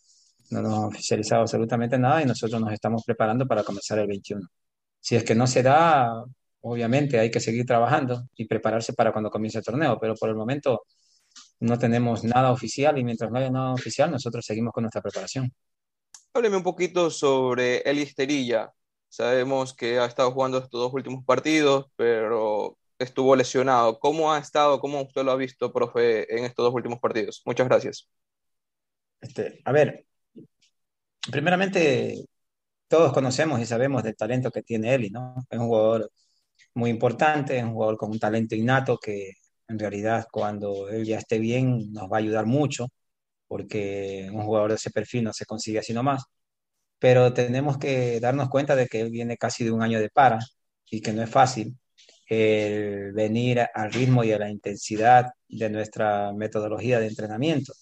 no 0.50 0.62
nos 0.62 0.78
han 0.78 0.84
oficializado 0.84 1.42
absolutamente 1.42 1.98
nada 1.98 2.22
y 2.22 2.26
nosotros 2.26 2.60
nos 2.60 2.72
estamos 2.72 3.02
preparando 3.04 3.46
para 3.46 3.62
comenzar 3.62 3.98
el 3.98 4.06
21. 4.06 4.46
Si 5.00 5.16
es 5.16 5.24
que 5.24 5.34
no 5.34 5.46
se 5.46 5.62
da, 5.62 6.24
obviamente 6.60 7.18
hay 7.18 7.30
que 7.30 7.40
seguir 7.40 7.64
trabajando 7.64 8.28
y 8.36 8.46
prepararse 8.46 8.92
para 8.92 9.12
cuando 9.12 9.30
comience 9.30 9.58
el 9.58 9.64
torneo, 9.64 9.98
pero 10.00 10.14
por 10.14 10.28
el 10.28 10.34
momento 10.34 10.82
no 11.60 11.78
tenemos 11.78 12.24
nada 12.24 12.52
oficial 12.52 12.98
y 12.98 13.04
mientras 13.04 13.30
no 13.30 13.38
haya 13.38 13.50
nada 13.50 13.72
oficial, 13.72 14.10
nosotros 14.10 14.44
seguimos 14.44 14.72
con 14.72 14.82
nuestra 14.82 15.02
preparación. 15.02 15.52
Hábleme 16.34 16.56
un 16.58 16.62
poquito 16.62 17.10
sobre 17.10 17.78
el 17.78 17.98
Esterilla. 17.98 18.70
Sabemos 19.08 19.74
que 19.74 19.98
ha 19.98 20.04
estado 20.06 20.32
jugando 20.32 20.58
estos 20.58 20.80
dos 20.80 20.92
últimos 20.92 21.24
partidos, 21.24 21.86
pero 21.96 22.76
estuvo 22.98 23.34
lesionado. 23.36 23.98
¿Cómo 23.98 24.32
ha 24.32 24.38
estado, 24.38 24.80
cómo 24.80 25.00
usted 25.02 25.24
lo 25.24 25.32
ha 25.32 25.36
visto, 25.36 25.72
profe, 25.72 26.32
en 26.36 26.44
estos 26.44 26.64
dos 26.64 26.74
últimos 26.74 27.00
partidos? 27.00 27.42
Muchas 27.46 27.68
gracias. 27.68 28.08
Este, 29.20 29.60
a 29.64 29.72
ver, 29.72 30.06
primeramente, 31.30 32.24
todos 32.88 33.12
conocemos 33.12 33.60
y 33.60 33.66
sabemos 33.66 34.02
del 34.02 34.16
talento 34.16 34.50
que 34.50 34.62
tiene 34.62 34.94
Eli, 34.94 35.10
¿no? 35.10 35.34
Es 35.48 35.58
un 35.58 35.66
jugador 35.66 36.10
muy 36.74 36.90
importante, 36.90 37.58
es 37.58 37.64
un 37.64 37.72
jugador 37.72 37.96
con 37.96 38.10
un 38.10 38.18
talento 38.18 38.54
innato 38.54 38.98
que 38.98 39.32
en 39.68 39.78
realidad 39.78 40.26
cuando 40.30 40.88
él 40.88 41.04
ya 41.04 41.18
esté 41.18 41.38
bien 41.38 41.92
nos 41.92 42.10
va 42.10 42.16
a 42.18 42.20
ayudar 42.20 42.46
mucho, 42.46 42.88
porque 43.48 44.28
un 44.32 44.42
jugador 44.44 44.70
de 44.70 44.76
ese 44.76 44.90
perfil 44.90 45.24
no 45.24 45.32
se 45.32 45.46
consigue 45.46 45.78
así 45.80 45.92
nomás. 45.94 46.24
Pero 46.98 47.32
tenemos 47.34 47.78
que 47.78 48.20
darnos 48.20 48.48
cuenta 48.48 48.76
de 48.76 48.88
que 48.88 49.00
él 49.00 49.10
viene 49.10 49.36
casi 49.36 49.64
de 49.64 49.72
un 49.72 49.82
año 49.82 50.00
de 50.00 50.10
para 50.10 50.38
y 50.90 51.00
que 51.02 51.12
no 51.12 51.22
es 51.22 51.30
fácil 51.30 51.76
el 52.28 53.12
venir 53.12 53.60
al 53.74 53.92
ritmo 53.92 54.24
y 54.24 54.32
a 54.32 54.38
la 54.38 54.50
intensidad 54.50 55.26
de 55.48 55.70
nuestra 55.70 56.32
metodología 56.32 57.00
de 57.00 57.08
entrenamiento. 57.08 57.72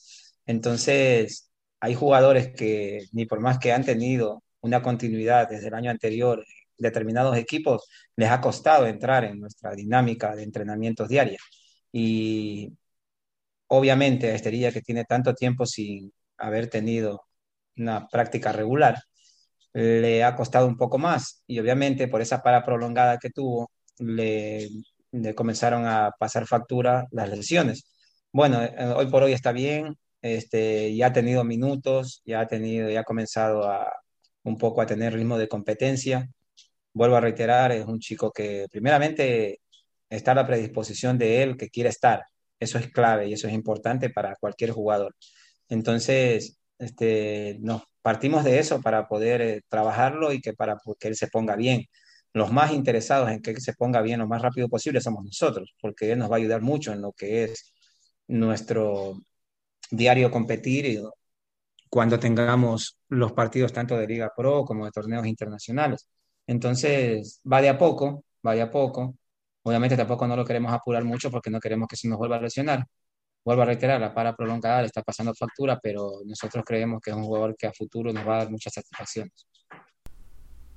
Entonces, 0.47 1.51
hay 1.81 1.94
jugadores 1.94 2.53
que 2.55 3.07
ni 3.12 3.27
por 3.27 3.40
más 3.40 3.59
que 3.59 3.73
han 3.73 3.85
tenido 3.85 4.42
una 4.61 4.83
continuidad 4.83 5.49
desde 5.49 5.68
el 5.68 5.75
año 5.75 5.90
anterior, 5.90 6.44
determinados 6.79 7.37
equipos 7.37 7.88
les 8.16 8.31
ha 8.31 8.40
costado 8.40 8.87
entrar 8.87 9.25
en 9.25 9.40
nuestra 9.40 9.75
dinámica 9.75 10.35
de 10.35 10.42
entrenamientos 10.42 11.09
diarios. 11.09 11.42
Y 11.96 12.72
obviamente 13.68 14.30
a 14.30 14.35
Esterilla 14.35 14.72
que 14.72 14.83
tiene 14.83 15.04
tanto 15.04 15.35
tiempo 15.35 15.64
sin 15.64 16.12
haber 16.38 16.68
tenido 16.68 17.22
una 17.76 18.09
práctica 18.09 18.52
regular, 18.52 18.96
le 19.72 20.24
ha 20.24 20.35
costado 20.37 20.66
un 20.66 20.76
poco 20.76 20.98
más 20.98 21.44
y 21.46 21.61
obviamente 21.61 22.09
por 22.09 22.20
esa 22.20 22.42
para 22.42 22.64
prolongada 22.64 23.18
que 23.18 23.30
tuvo, 23.30 23.70
le, 23.98 24.68
comenzaron 25.37 25.87
a 25.87 26.11
pasar 26.18 26.46
factura 26.46 27.07
las 27.12 27.28
lesiones. 27.30 27.85
Bueno, 28.33 28.62
eh, 28.64 28.74
hoy 28.96 29.07
por 29.07 29.22
hoy 29.22 29.33
está 29.33 29.52
bien, 29.52 29.96
este, 30.22 30.94
ya 30.96 31.09
ha 31.09 31.12
tenido 31.12 31.44
minutos, 31.44 32.22
ya 32.24 32.40
ha 32.40 32.48
tenido, 32.48 32.90
ya 32.90 33.00
ha 33.00 33.04
comenzado 33.04 33.68
a 33.70 33.92
un 34.44 34.59
poco 34.59 34.80
a 34.83 34.87
tener 34.87 35.14
ritmo 35.14 35.38
de 35.38 35.48
competencia. 35.48 36.28
Vuelvo 36.92 37.16
a 37.16 37.20
reiterar, 37.20 37.72
es 37.72 37.87
un 37.87 38.00
chico 38.00 38.33
que 38.33 38.66
primeramente 38.70 39.61
está 40.16 40.33
a 40.33 40.46
predisposición 40.46 41.18
de 41.18 41.42
él 41.42 41.57
que 41.57 41.70
quiere 41.70 41.90
estar. 41.90 42.24
Eso 42.59 42.79
es 42.79 42.90
clave 42.90 43.29
y 43.29 43.33
eso 43.35 43.48
es 43.48 43.55
importante 43.55 44.11
para 44.11 44.37
cualquier 44.37 44.70
jugador. 44.70 45.14
Entonces, 45.68 46.59
este, 46.79 47.59
nos 47.61 47.83
partimos 48.03 48.44
de 48.44 48.59
eso 48.59 48.81
para 48.81 49.09
poder 49.09 49.40
eh, 49.42 49.62
trabajarlo 49.68 50.33
y 50.33 50.40
que 50.40 50.55
para 50.55 50.77
que 50.98 51.09
él 51.09 51.16
se 51.16 51.29
ponga 51.29 51.57
bien. 51.57 51.87
Los 52.33 52.53
más 52.53 52.72
interesados 52.72 53.31
en 53.31 53.40
que 53.42 53.53
él 53.53 53.61
se 53.61 53.74
ponga 53.74 54.03
bien 54.03 54.20
lo 54.20 54.27
más 54.29 54.42
rápido 54.42 54.68
posible 54.68 55.00
somos 55.00 55.24
nosotros, 55.24 55.74
porque 55.81 56.12
él 56.12 56.18
nos 56.18 56.31
va 56.31 56.37
a 56.37 56.38
ayudar 56.38 56.62
mucho 56.62 56.92
en 56.92 57.00
lo 57.03 57.12
que 57.12 57.44
es 57.44 57.72
nuestro 58.27 59.14
diario 59.90 60.31
competir 60.31 60.87
y 60.87 61.03
cuando 61.94 62.18
tengamos 62.18 62.98
los 63.09 63.33
partidos 63.33 63.72
tanto 63.72 63.96
de 63.96 64.07
Liga 64.09 64.33
Pro 64.37 64.64
como 64.64 64.85
de 64.85 64.90
torneos 64.90 65.27
internacionales. 65.27 66.09
Entonces, 66.46 67.40
va 67.50 67.62
de 67.62 67.68
a 67.68 67.79
poco, 67.79 68.24
va 68.44 68.55
de 68.55 68.62
a 68.62 68.70
poco. 68.70 69.16
Obviamente 69.64 69.96
tampoco 69.96 70.27
no 70.27 70.37
lo 70.37 70.44
queremos 70.44 70.72
apurar 70.72 71.05
mucho 71.05 71.31
porque 71.31 71.50
no 71.50 71.59
queremos 71.59 71.88
que 71.88 71.96
se 71.96 72.07
nos 72.07 72.18
vuelva 72.18 72.37
a 72.37 72.40
lesionar. 72.40 72.87
Vuelvo 73.44 73.62
a 73.62 73.64
reiterar, 73.66 74.00
la 74.00 74.14
para 74.14 74.35
prolongada 74.35 74.81
le 74.81 74.87
está 74.87 75.03
pasando 75.03 75.35
factura, 75.35 75.79
pero 75.83 76.20
nosotros 76.24 76.64
creemos 76.66 77.00
que 77.03 77.11
es 77.11 77.16
un 77.16 77.24
jugador 77.24 77.57
que 77.57 77.66
a 77.66 77.72
futuro 77.72 78.12
nos 78.12 78.27
va 78.27 78.37
a 78.37 78.38
dar 78.38 78.50
muchas 78.50 78.74
satisfacciones. 78.74 79.46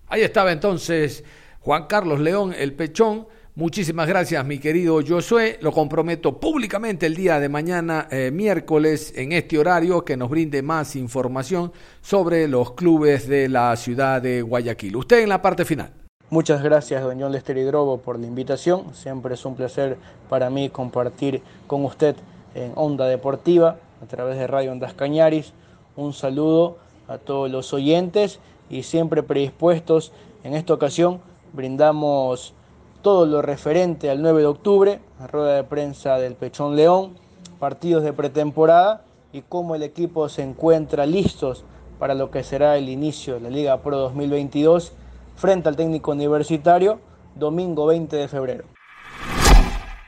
Ahí 0.07 0.21
estaba 0.21 0.51
entonces 0.51 1.23
Juan 1.59 1.85
Carlos 1.87 2.19
León, 2.19 2.53
el 2.57 2.73
pechón. 2.73 3.27
Muchísimas 3.55 4.07
gracias, 4.07 4.45
mi 4.45 4.59
querido 4.59 5.01
Josué. 5.05 5.57
Lo 5.61 5.71
comprometo 5.71 6.39
públicamente 6.39 7.07
el 7.07 7.15
día 7.15 7.39
de 7.39 7.49
mañana, 7.49 8.07
eh, 8.11 8.31
miércoles, 8.31 9.11
en 9.15 9.31
este 9.31 9.57
horario, 9.57 10.05
que 10.05 10.15
nos 10.15 10.29
brinde 10.29 10.61
más 10.61 10.95
información 10.95 11.73
sobre 12.01 12.47
los 12.47 12.73
clubes 12.73 13.27
de 13.27 13.49
la 13.49 13.75
ciudad 13.75 14.21
de 14.21 14.41
Guayaquil. 14.41 14.95
Usted 14.95 15.23
en 15.23 15.29
la 15.29 15.41
parte 15.41 15.65
final. 15.65 15.96
Muchas 16.29 16.61
gracias, 16.61 17.01
don 17.03 17.21
John 17.21 17.31
Lester 17.31 17.57
Hidrobo, 17.57 17.99
por 17.99 18.19
la 18.19 18.27
invitación. 18.27 18.93
Siempre 18.93 19.35
es 19.35 19.45
un 19.45 19.55
placer 19.55 19.95
para 20.27 20.49
mí 20.49 20.67
compartir 20.67 21.41
con 21.67 21.85
usted 21.85 22.17
en 22.53 22.73
Onda 22.75 23.05
Deportiva 23.05 23.77
a 24.03 24.05
través 24.07 24.37
de 24.37 24.45
Radio 24.45 24.73
Ondas 24.73 24.93
Cañaris. 24.93 25.53
Un 25.95 26.11
saludo 26.11 26.79
a 27.07 27.17
todos 27.17 27.49
los 27.49 27.71
oyentes 27.73 28.41
y 28.69 28.83
siempre 28.83 29.23
predispuestos. 29.23 30.11
En 30.43 30.53
esta 30.53 30.73
ocasión 30.73 31.21
brindamos 31.53 32.53
todo 33.01 33.25
lo 33.25 33.41
referente 33.41 34.09
al 34.09 34.21
9 34.21 34.41
de 34.41 34.47
octubre, 34.47 34.99
rueda 35.31 35.55
de 35.55 35.63
prensa 35.63 36.17
del 36.17 36.35
Pechón 36.35 36.75
León, 36.75 37.13
partidos 37.57 38.03
de 38.03 38.11
pretemporada 38.11 39.05
y 39.31 39.43
cómo 39.43 39.75
el 39.75 39.83
equipo 39.83 40.27
se 40.27 40.43
encuentra 40.43 41.05
listos 41.05 41.63
para 41.99 42.15
lo 42.15 42.31
que 42.31 42.43
será 42.43 42.75
el 42.75 42.89
inicio 42.89 43.35
de 43.35 43.39
la 43.39 43.49
Liga 43.49 43.77
Pro 43.81 43.97
2022 43.97 44.91
frente 45.37 45.69
al 45.69 45.75
técnico 45.75 46.11
universitario, 46.11 46.99
domingo 47.35 47.85
20 47.85 48.15
de 48.15 48.27
febrero. 48.27 48.65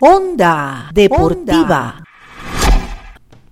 Onda 0.01 0.89
Deportiva. 0.93 2.03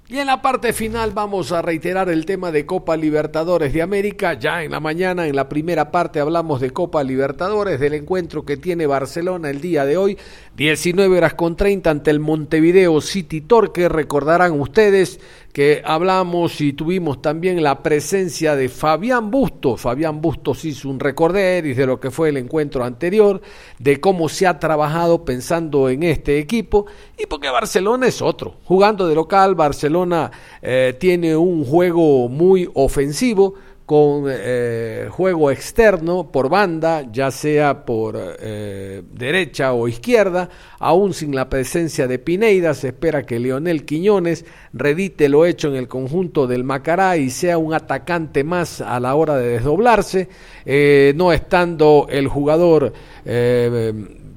Y 0.09 0.19
en 0.19 0.27
la 0.27 0.41
parte 0.41 0.71
final 0.71 1.11
vamos 1.11 1.51
a 1.51 1.61
reiterar 1.61 2.07
el 2.07 2.25
tema 2.25 2.49
de 2.49 2.65
Copa 2.65 2.95
Libertadores 2.95 3.73
de 3.73 3.81
América. 3.81 4.35
Ya 4.35 4.63
en 4.63 4.71
la 4.71 4.79
mañana, 4.79 5.27
en 5.27 5.35
la 5.35 5.49
primera 5.49 5.91
parte, 5.91 6.21
hablamos 6.21 6.61
de 6.61 6.71
Copa 6.71 7.03
Libertadores, 7.03 7.77
del 7.77 7.93
encuentro 7.93 8.45
que 8.45 8.55
tiene 8.55 8.87
Barcelona 8.87 9.49
el 9.49 9.59
día 9.59 9.83
de 9.83 9.97
hoy, 9.97 10.17
19 10.57 11.15
horas 11.19 11.35
con 11.35 11.55
30 11.55 11.87
ante 11.87 12.09
el 12.09 12.19
Montevideo 12.19 12.99
City 12.99 13.41
Torque. 13.41 13.87
Recordarán 13.87 14.59
ustedes 14.59 15.19
que 15.53 15.83
hablamos 15.85 16.61
y 16.61 16.73
tuvimos 16.73 17.21
también 17.21 17.61
la 17.61 17.83
presencia 17.83 18.55
de 18.55 18.67
Fabián 18.67 19.29
Bustos. 19.29 19.81
Fabián 19.81 20.19
Bustos 20.19 20.65
hizo 20.65 20.89
un 20.89 20.99
recorderis 20.99 21.77
de 21.77 21.85
lo 21.85 21.99
que 21.99 22.09
fue 22.09 22.29
el 22.29 22.37
encuentro 22.37 22.83
anterior, 22.83 23.39
de 23.77 23.99
cómo 23.99 24.29
se 24.29 24.47
ha 24.47 24.57
trabajado 24.57 25.23
pensando 25.23 25.89
en 25.89 26.01
este 26.01 26.39
equipo 26.39 26.87
y 27.19 27.27
porque 27.27 27.49
Barcelona 27.49 28.07
es 28.07 28.23
otro. 28.23 28.55
Jugando 28.63 29.07
de 29.07 29.13
local, 29.13 29.53
Barcelona 29.53 30.31
eh, 30.63 30.97
tiene 30.99 31.37
un 31.37 31.65
juego 31.65 32.29
muy 32.29 32.67
ofensivo 32.73 33.53
con 33.87 34.25
eh, 34.27 35.07
juego 35.09 35.49
externo 35.49 36.29
por 36.29 36.49
banda, 36.49 37.09
ya 37.09 37.31
sea 37.31 37.85
por 37.85 38.19
eh, 38.19 39.01
derecha 39.13 39.71
o 39.71 39.87
izquierda, 39.87 40.49
aún 40.77 41.13
sin 41.13 41.33
la 41.33 41.47
presencia 41.47 42.05
de 42.05 42.19
Pineida, 42.19 42.73
se 42.73 42.89
espera 42.89 43.25
que 43.25 43.39
Leonel 43.39 43.85
Quiñones 43.85 44.43
redite 44.73 45.29
lo 45.29 45.45
hecho 45.45 45.69
en 45.69 45.77
el 45.77 45.87
conjunto 45.87 46.47
del 46.47 46.65
Macará 46.65 47.15
y 47.15 47.29
sea 47.29 47.57
un 47.57 47.73
atacante 47.73 48.43
más 48.43 48.81
a 48.81 48.99
la 48.99 49.15
hora 49.15 49.37
de 49.37 49.53
desdoblarse, 49.53 50.27
eh, 50.65 51.13
no 51.15 51.31
estando 51.31 52.07
el 52.09 52.27
jugador 52.27 52.91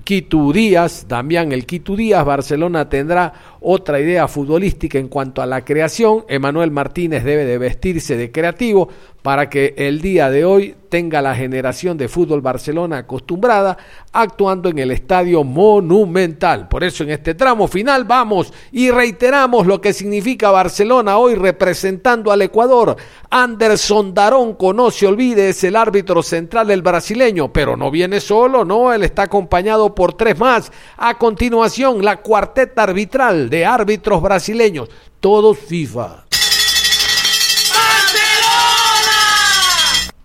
Quito 0.04 0.52
Díaz, 0.52 1.06
Damián 1.08 1.52
el 1.52 1.66
Quito 1.66 1.94
Díaz, 1.94 2.24
Barcelona 2.24 2.88
tendrá 2.88 3.49
otra 3.60 4.00
idea 4.00 4.26
futbolística 4.28 4.98
en 4.98 5.08
cuanto 5.08 5.42
a 5.42 5.46
la 5.46 5.64
creación, 5.64 6.24
Emanuel 6.28 6.70
Martínez 6.70 7.24
debe 7.24 7.44
de 7.44 7.58
vestirse 7.58 8.16
de 8.16 8.32
creativo 8.32 8.88
para 9.22 9.50
que 9.50 9.74
el 9.76 10.00
día 10.00 10.30
de 10.30 10.44
hoy 10.44 10.74
tenga 10.88 11.22
la 11.22 11.34
generación 11.34 11.96
de 11.96 12.08
fútbol 12.08 12.40
Barcelona 12.40 12.98
acostumbrada 12.98 13.76
actuando 14.12 14.68
en 14.68 14.78
el 14.78 14.90
estadio 14.90 15.44
monumental. 15.44 16.68
Por 16.68 16.82
eso 16.82 17.04
en 17.04 17.10
este 17.10 17.34
tramo 17.34 17.68
final 17.68 18.04
vamos 18.04 18.52
y 18.72 18.90
reiteramos 18.90 19.66
lo 19.66 19.80
que 19.80 19.92
significa 19.92 20.50
Barcelona 20.50 21.18
hoy 21.18 21.34
representando 21.34 22.32
al 22.32 22.42
Ecuador. 22.42 22.96
Anderson 23.30 24.12
Daronco, 24.14 24.72
no 24.72 24.90
se 24.90 25.06
olvide, 25.06 25.50
es 25.50 25.62
el 25.62 25.76
árbitro 25.76 26.22
central 26.22 26.66
del 26.66 26.82
brasileño, 26.82 27.52
pero 27.52 27.76
no 27.76 27.90
viene 27.90 28.18
solo, 28.20 28.64
no, 28.64 28.92
él 28.92 29.04
está 29.04 29.22
acompañado 29.22 29.94
por 29.94 30.14
tres 30.14 30.38
más. 30.38 30.72
A 30.96 31.16
continuación, 31.18 32.04
la 32.04 32.16
cuarteta 32.16 32.82
arbitral 32.82 33.49
de 33.50 33.66
árbitros 33.66 34.22
brasileños, 34.22 34.88
todos 35.18 35.58
FIFA. 35.58 36.24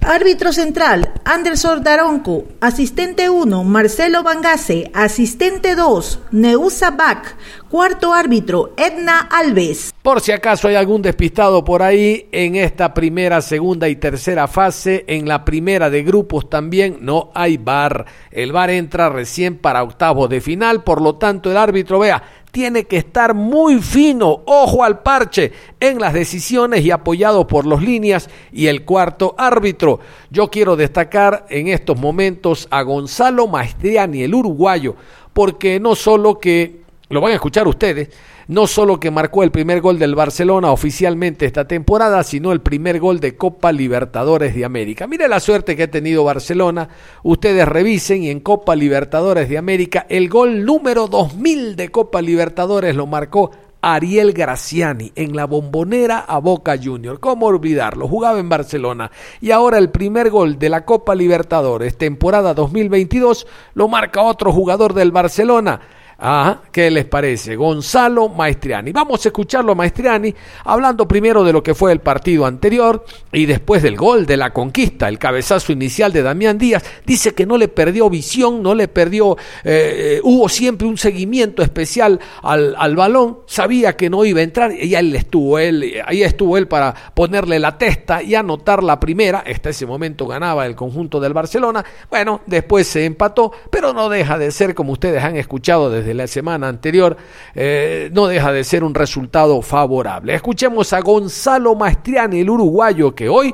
Árbitro 0.07 0.53
central, 0.53 1.11
Anderson 1.25 1.81
Daronco. 1.81 2.43
Asistente 2.61 3.27
1, 3.27 3.63
Marcelo 3.63 4.21
Bangase. 4.21 4.91
Asistente 4.93 5.73
2, 5.73 6.19
Neusa 6.31 6.91
Bach. 6.91 7.35
Cuarto 7.69 8.13
árbitro, 8.13 8.75
Edna 8.77 9.21
Alves. 9.21 9.91
Por 10.03 10.21
si 10.21 10.31
acaso 10.31 10.67
hay 10.67 10.75
algún 10.75 11.01
despistado 11.01 11.63
por 11.65 11.81
ahí 11.81 12.29
en 12.31 12.55
esta 12.55 12.93
primera, 12.93 13.41
segunda 13.41 13.89
y 13.89 13.95
tercera 13.95 14.47
fase, 14.47 15.03
en 15.07 15.27
la 15.27 15.43
primera 15.43 15.89
de 15.89 16.03
grupos 16.03 16.47
también 16.47 16.99
no 17.01 17.31
hay 17.33 17.57
VAR. 17.57 18.05
El 18.29 18.51
VAR 18.51 18.69
entra 18.69 19.09
recién 19.09 19.57
para 19.57 19.81
octavos 19.81 20.29
de 20.29 20.41
final, 20.41 20.83
por 20.83 21.01
lo 21.01 21.15
tanto 21.15 21.49
el 21.49 21.57
árbitro 21.57 21.97
vea 21.97 22.21
tiene 22.55 22.85
que 22.85 22.95
estar 22.95 23.33
muy 23.33 23.81
fino, 23.81 24.41
ojo 24.45 24.85
al 24.85 24.99
parche, 24.99 25.51
en 25.81 25.99
las 25.99 26.13
decisiones 26.13 26.85
y 26.85 26.91
apoyado 26.91 27.47
por 27.47 27.65
los 27.65 27.83
líneas 27.83 28.29
y 28.53 28.67
el 28.67 28.85
cuarto 28.85 29.35
árbitro. 29.37 29.99
Yo 30.29 30.49
quiero 30.49 30.77
destacar 30.77 31.45
en 31.49 31.67
estos 31.67 31.99
momentos 31.99 32.69
a 32.71 32.81
Gonzalo 32.83 33.47
Maestriani, 33.47 34.23
el 34.23 34.33
uruguayo, 34.33 34.95
porque 35.33 35.81
no 35.81 35.95
solo 35.95 36.39
que, 36.39 36.84
lo 37.09 37.21
van 37.21 37.31
a 37.31 37.35
escuchar 37.35 37.67
ustedes, 37.67 38.09
no 38.47 38.67
solo 38.67 38.99
que 38.99 39.11
marcó 39.11 39.43
el 39.43 39.51
primer 39.51 39.81
gol 39.81 39.99
del 39.99 40.15
Barcelona 40.15 40.71
oficialmente 40.71 41.45
esta 41.45 41.67
temporada, 41.67 42.23
sino 42.23 42.51
el 42.51 42.61
primer 42.61 42.99
gol 42.99 43.19
de 43.19 43.35
Copa 43.35 43.71
Libertadores 43.71 44.55
de 44.55 44.65
América. 44.65 45.07
Mire 45.07 45.27
la 45.27 45.39
suerte 45.39 45.75
que 45.75 45.83
ha 45.83 45.91
tenido 45.91 46.23
Barcelona, 46.23 46.89
ustedes 47.23 47.67
revisen 47.67 48.23
y 48.23 48.29
en 48.29 48.39
Copa 48.39 48.75
Libertadores 48.75 49.49
de 49.49 49.57
América 49.57 50.05
el 50.09 50.29
gol 50.29 50.65
número 50.65 51.07
2000 51.07 51.75
de 51.75 51.89
Copa 51.89 52.21
Libertadores 52.21 52.95
lo 52.95 53.05
marcó 53.05 53.51
Ariel 53.81 54.33
Graciani 54.33 55.11
en 55.15 55.35
la 55.35 55.45
bombonera 55.45 56.19
a 56.19 56.39
Boca 56.39 56.75
Junior. 56.81 57.19
¿Cómo 57.19 57.45
olvidarlo? 57.45 58.07
Jugaba 58.07 58.39
en 58.39 58.49
Barcelona 58.49 59.11
y 59.41 59.51
ahora 59.51 59.77
el 59.77 59.91
primer 59.91 60.31
gol 60.31 60.57
de 60.57 60.69
la 60.69 60.85
Copa 60.85 61.13
Libertadores 61.13 61.95
temporada 61.95 62.55
2022 62.55 63.45
lo 63.75 63.87
marca 63.87 64.23
otro 64.23 64.51
jugador 64.51 64.95
del 64.95 65.11
Barcelona. 65.11 65.81
Ah, 66.17 66.61
¿qué 66.71 66.89
les 66.89 67.05
parece? 67.05 67.57
Gonzalo 67.57 68.29
Maestriani. 68.29 68.91
Vamos 68.93 69.25
a 69.25 69.29
escucharlo 69.29 69.73
a 69.73 69.75
Maestriani 69.75 70.33
hablando 70.63 71.05
primero 71.07 71.43
de 71.43 71.51
lo 71.51 71.61
que 71.61 71.75
fue 71.75 71.91
el 71.91 71.99
partido 71.99 72.45
anterior 72.45 73.05
y 73.33 73.45
después 73.45 73.83
del 73.83 73.97
gol 73.97 74.25
de 74.25 74.37
la 74.37 74.53
conquista, 74.53 75.09
el 75.09 75.19
cabezazo 75.19 75.73
inicial 75.73 76.13
de 76.13 76.21
Damián 76.21 76.57
Díaz. 76.57 76.83
Dice 77.05 77.33
que 77.33 77.45
no 77.45 77.57
le 77.57 77.67
perdió 77.67 78.09
visión, 78.09 78.63
no 78.63 78.73
le 78.73 78.87
perdió, 78.87 79.37
eh, 79.65 80.21
hubo 80.23 80.47
siempre 80.47 80.87
un 80.87 80.97
seguimiento 80.97 81.61
especial 81.61 82.19
al, 82.41 82.75
al, 82.77 82.95
balón, 82.95 83.39
sabía 83.45 83.97
que 83.97 84.09
no 84.09 84.23
iba 84.23 84.39
a 84.39 84.43
entrar 84.43 84.71
y 84.71 84.95
ahí 84.95 85.15
estuvo 85.15 85.59
él, 85.59 86.01
ahí 86.05 86.23
estuvo 86.23 86.57
él 86.57 86.69
para 86.69 86.93
ponerle 87.13 87.59
la 87.59 87.77
testa 87.77 88.23
y 88.23 88.35
anotar 88.35 88.83
la 88.83 88.99
primera. 89.01 89.43
Hasta 89.45 89.69
ese 89.69 89.85
momento 89.85 90.27
ganaba 90.27 90.65
el 90.65 90.75
conjunto 90.75 91.19
del 91.19 91.33
Barcelona. 91.33 91.83
Bueno, 92.09 92.41
después 92.45 92.87
se 92.87 93.03
empató, 93.03 93.51
pero 93.69 93.91
no 93.91 94.07
deja 94.07 94.37
de 94.37 94.51
ser, 94.51 94.73
como 94.73 94.93
ustedes 94.93 95.21
han 95.21 95.35
escuchado 95.35 95.89
desde 95.89 96.04
de 96.05 96.13
la 96.13 96.27
semana 96.27 96.67
anterior, 96.67 97.17
eh, 97.53 98.09
no 98.13 98.27
deja 98.27 98.51
de 98.51 98.63
ser 98.63 98.83
un 98.83 98.93
resultado 98.93 99.61
favorable. 99.61 100.35
Escuchemos 100.35 100.93
a 100.93 101.01
Gonzalo 101.01 101.75
Maestriani, 101.75 102.39
el 102.39 102.49
uruguayo, 102.49 103.13
que 103.13 103.27
hoy 103.27 103.53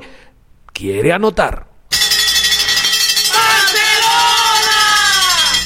quiere 0.71 1.13
anotar. 1.13 1.65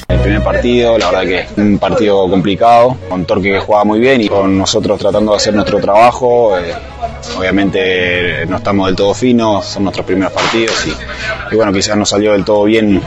El 0.08 0.20
primer 0.20 0.44
partido, 0.44 0.98
la 0.98 1.12
verdad 1.12 1.24
que 1.24 1.40
es 1.40 1.58
un 1.58 1.78
partido 1.80 2.30
complicado, 2.30 2.98
con 3.10 3.26
Torque 3.26 3.52
que 3.52 3.60
juega 3.60 3.84
muy 3.84 4.00
bien 4.00 4.22
y 4.22 4.28
con 4.28 4.58
nosotros 4.58 5.00
tratando 5.00 5.32
de 5.32 5.38
hacer 5.38 5.54
nuestro 5.54 5.80
trabajo. 5.80 6.58
Eh, 6.58 6.74
obviamente 7.38 8.46
no 8.48 8.58
estamos 8.58 8.88
del 8.88 8.96
todo 8.96 9.14
finos, 9.14 9.66
son 9.66 9.84
nuestros 9.84 10.06
primeros 10.06 10.32
partidos 10.32 10.86
y, 10.88 11.54
y 11.54 11.56
bueno, 11.56 11.74
quizás 11.74 11.98
no 11.98 12.06
salió 12.06 12.34
del 12.34 12.46
todo 12.46 12.64
bien 12.66 13.02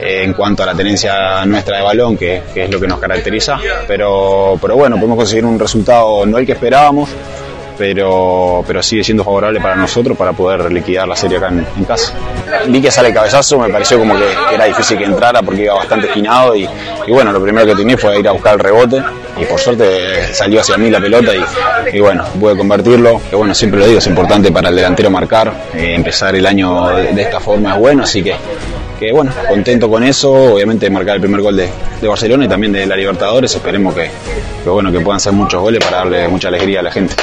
eh, 0.00 0.22
en 0.24 0.32
cuanto 0.32 0.62
a 0.62 0.66
la 0.66 0.74
tenencia 0.74 1.44
nuestra 1.46 1.78
de 1.78 1.82
balón, 1.82 2.16
que, 2.16 2.42
es 2.54 2.70
lo 2.70 2.80
que 2.80 2.86
nos 2.86 2.98
caracteriza. 2.98 3.58
Pero, 3.86 4.58
pero 4.60 4.76
bueno, 4.76 4.96
podemos 4.96 5.18
conseguir 5.18 5.44
un 5.44 5.58
resultado 5.58 6.24
no 6.26 6.38
el 6.38 6.46
que 6.46 6.52
esperábamos, 6.52 7.10
pero, 7.76 8.64
pero 8.66 8.82
sigue 8.82 9.04
siendo 9.04 9.24
favorable 9.24 9.60
para 9.60 9.76
nosotros 9.76 10.16
para 10.16 10.32
poder 10.32 10.72
liquidar 10.72 11.06
la 11.06 11.16
serie 11.16 11.38
acá 11.38 11.48
en, 11.48 11.84
casa. 11.84 12.12
Vi 12.68 12.80
que 12.80 12.90
sale 12.90 13.08
el 13.08 13.14
cabezazo, 13.14 13.58
me 13.58 13.68
pareció 13.68 13.98
como 13.98 14.14
que, 14.16 14.24
era 14.52 14.64
difícil 14.64 14.98
que 14.98 15.04
entrara 15.04 15.42
porque 15.42 15.64
iba 15.64 15.74
bastante 15.74 16.06
esquinado 16.06 16.56
y, 16.56 16.68
y, 17.06 17.12
bueno, 17.12 17.32
lo 17.32 17.42
primero 17.42 17.66
que 17.66 17.74
tenía 17.74 17.96
fue 17.96 18.18
ir 18.18 18.28
a 18.28 18.32
buscar 18.32 18.54
el 18.54 18.60
rebote 18.60 19.02
y 19.38 19.44
por 19.44 19.60
suerte 19.60 20.32
salió 20.32 20.60
hacia 20.60 20.76
mí 20.76 20.90
la 20.90 21.00
pelota 21.00 21.32
y, 21.34 21.96
y 21.96 22.00
bueno, 22.00 22.24
pude 22.40 22.56
convertirlo. 22.56 23.20
Que 23.28 23.36
bueno, 23.36 23.54
siempre 23.54 23.80
lo 23.80 23.86
digo, 23.86 23.98
es 23.98 24.06
importante 24.06 24.50
para 24.50 24.70
el 24.70 24.76
delantero 24.76 25.10
marcar, 25.10 25.52
eh, 25.74 25.94
empezar 25.94 26.34
el 26.34 26.46
año 26.46 26.88
de 26.88 27.22
esta 27.22 27.40
forma 27.40 27.74
es 27.74 27.78
bueno, 27.78 28.02
así 28.02 28.22
que 28.22 28.34
que 28.98 29.12
bueno, 29.12 29.32
contento 29.48 29.88
con 29.90 30.02
eso, 30.02 30.32
obviamente 30.32 30.88
marcar 30.90 31.16
el 31.16 31.20
primer 31.20 31.40
gol 31.40 31.56
de, 31.56 31.68
de 32.00 32.08
Barcelona 32.08 32.44
y 32.44 32.48
también 32.48 32.72
de 32.72 32.86
la 32.86 32.96
Libertadores, 32.96 33.54
esperemos 33.54 33.94
que, 33.94 34.10
que, 34.64 34.70
bueno, 34.70 34.90
que 34.90 35.00
puedan 35.00 35.20
ser 35.20 35.32
muchos 35.32 35.60
goles 35.60 35.82
para 35.84 35.98
darle 35.98 36.28
mucha 36.28 36.48
alegría 36.48 36.80
a 36.80 36.82
la 36.82 36.90
gente. 36.90 37.14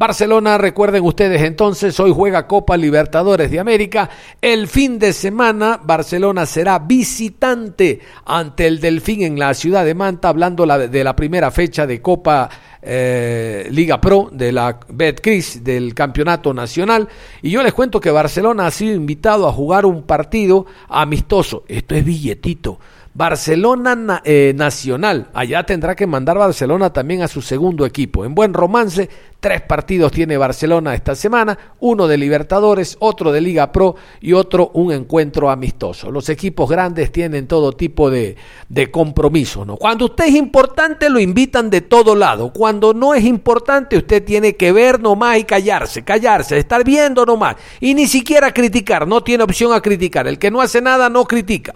Barcelona, 0.00 0.56
recuerden 0.56 1.04
ustedes 1.04 1.42
entonces, 1.42 2.00
hoy 2.00 2.10
juega 2.10 2.46
Copa 2.46 2.74
Libertadores 2.74 3.50
de 3.50 3.60
América. 3.60 4.08
El 4.40 4.66
fin 4.66 4.98
de 4.98 5.12
semana 5.12 5.78
Barcelona 5.84 6.46
será 6.46 6.78
visitante 6.78 8.00
ante 8.24 8.66
el 8.66 8.80
Delfín 8.80 9.20
en 9.20 9.38
la 9.38 9.52
ciudad 9.52 9.84
de 9.84 9.94
Manta, 9.94 10.30
hablando 10.30 10.64
la, 10.64 10.78
de 10.78 11.04
la 11.04 11.14
primera 11.14 11.50
fecha 11.50 11.86
de 11.86 12.00
Copa 12.00 12.48
eh, 12.80 13.68
Liga 13.70 14.00
Pro, 14.00 14.30
de 14.32 14.52
la 14.52 14.80
Betcris, 14.88 15.62
del 15.62 15.92
Campeonato 15.92 16.54
Nacional. 16.54 17.06
Y 17.42 17.50
yo 17.50 17.62
les 17.62 17.74
cuento 17.74 18.00
que 18.00 18.10
Barcelona 18.10 18.68
ha 18.68 18.70
sido 18.70 18.94
invitado 18.94 19.46
a 19.46 19.52
jugar 19.52 19.84
un 19.84 20.04
partido 20.04 20.64
amistoso. 20.88 21.64
Esto 21.68 21.94
es 21.94 22.06
billetito. 22.06 22.78
Barcelona 23.12 24.22
eh, 24.24 24.52
Nacional. 24.54 25.28
Allá 25.34 25.64
tendrá 25.64 25.96
que 25.96 26.06
mandar 26.06 26.38
Barcelona 26.38 26.92
también 26.92 27.22
a 27.22 27.28
su 27.28 27.42
segundo 27.42 27.84
equipo. 27.84 28.24
En 28.24 28.36
buen 28.36 28.54
romance, 28.54 29.08
tres 29.40 29.62
partidos 29.62 30.12
tiene 30.12 30.36
Barcelona 30.36 30.94
esta 30.94 31.16
semana, 31.16 31.58
uno 31.80 32.06
de 32.06 32.16
Libertadores, 32.16 32.96
otro 33.00 33.32
de 33.32 33.40
Liga 33.40 33.72
Pro 33.72 33.96
y 34.20 34.32
otro 34.32 34.70
un 34.74 34.92
encuentro 34.92 35.50
amistoso. 35.50 36.12
Los 36.12 36.28
equipos 36.28 36.70
grandes 36.70 37.10
tienen 37.10 37.48
todo 37.48 37.72
tipo 37.72 38.10
de, 38.10 38.36
de 38.68 38.90
compromiso. 38.92 39.64
¿no? 39.64 39.76
Cuando 39.76 40.04
usted 40.04 40.26
es 40.26 40.36
importante, 40.36 41.10
lo 41.10 41.18
invitan 41.18 41.68
de 41.68 41.80
todo 41.80 42.14
lado. 42.14 42.52
Cuando 42.52 42.94
no 42.94 43.14
es 43.14 43.24
importante, 43.24 43.96
usted 43.96 44.24
tiene 44.24 44.54
que 44.54 44.70
ver 44.70 45.00
nomás 45.00 45.38
y 45.38 45.44
callarse, 45.44 46.04
callarse, 46.04 46.58
estar 46.58 46.84
viendo 46.84 47.26
nomás. 47.26 47.56
Y 47.80 47.94
ni 47.94 48.06
siquiera 48.06 48.54
criticar, 48.54 49.08
no 49.08 49.24
tiene 49.24 49.42
opción 49.42 49.72
a 49.72 49.80
criticar. 49.80 50.28
El 50.28 50.38
que 50.38 50.52
no 50.52 50.60
hace 50.60 50.80
nada 50.80 51.08
no 51.10 51.24
critica. 51.24 51.74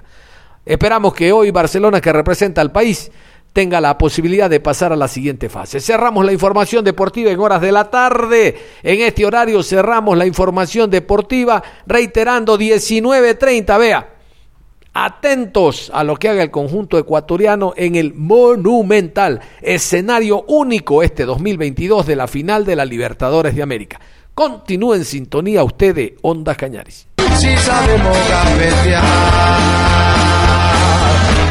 Esperamos 0.67 1.15
que 1.15 1.33
hoy 1.33 1.51
Barcelona, 1.51 2.01
que 2.01 2.13
representa 2.13 2.61
al 2.61 2.73
país, 2.73 3.11
tenga 3.53 3.81
la 3.81 3.97
posibilidad 3.97 4.51
de 4.51 4.61
pasar 4.61 4.93
a 4.93 4.97
la 4.97 5.09
siguiente 5.09 5.49
fase. 5.49 5.81
Cerramos 5.81 6.25
la 6.25 6.33
información 6.33 6.85
deportiva 6.85 7.31
en 7.31 7.39
horas 7.39 7.61
de 7.61 7.71
la 7.71 7.89
tarde. 7.91 8.57
En 8.83 9.01
este 9.01 9.25
horario 9.25 9.63
cerramos 9.63 10.19
la 10.19 10.27
información 10.27 10.91
deportiva 10.91 11.63
reiterando 11.87 12.59
19.30. 12.59 13.79
Vea, 13.79 14.15
atentos 14.93 15.91
a 15.95 16.03
lo 16.03 16.17
que 16.17 16.29
haga 16.29 16.43
el 16.43 16.51
conjunto 16.51 16.99
ecuatoriano 16.99 17.75
en 17.77 17.95
el 17.95 18.15
monumental 18.15 19.41
escenario 19.63 20.45
único 20.49 21.03
este 21.03 21.25
2022 21.25 22.07
de 22.07 22.17
la 22.17 22.27
final 22.27 22.65
de 22.65 22.77
la 22.77 22.85
Libertadores 22.85 23.55
de 23.55 23.63
América. 23.63 24.01
Continúe 24.35 24.95
en 24.95 25.05
sintonía 25.05 25.63
usted 25.63 25.95
de 25.95 26.17
Ondas 26.23 26.57
Cañaris. 26.57 27.07
Si 27.37 27.57
sabemos 27.59 28.17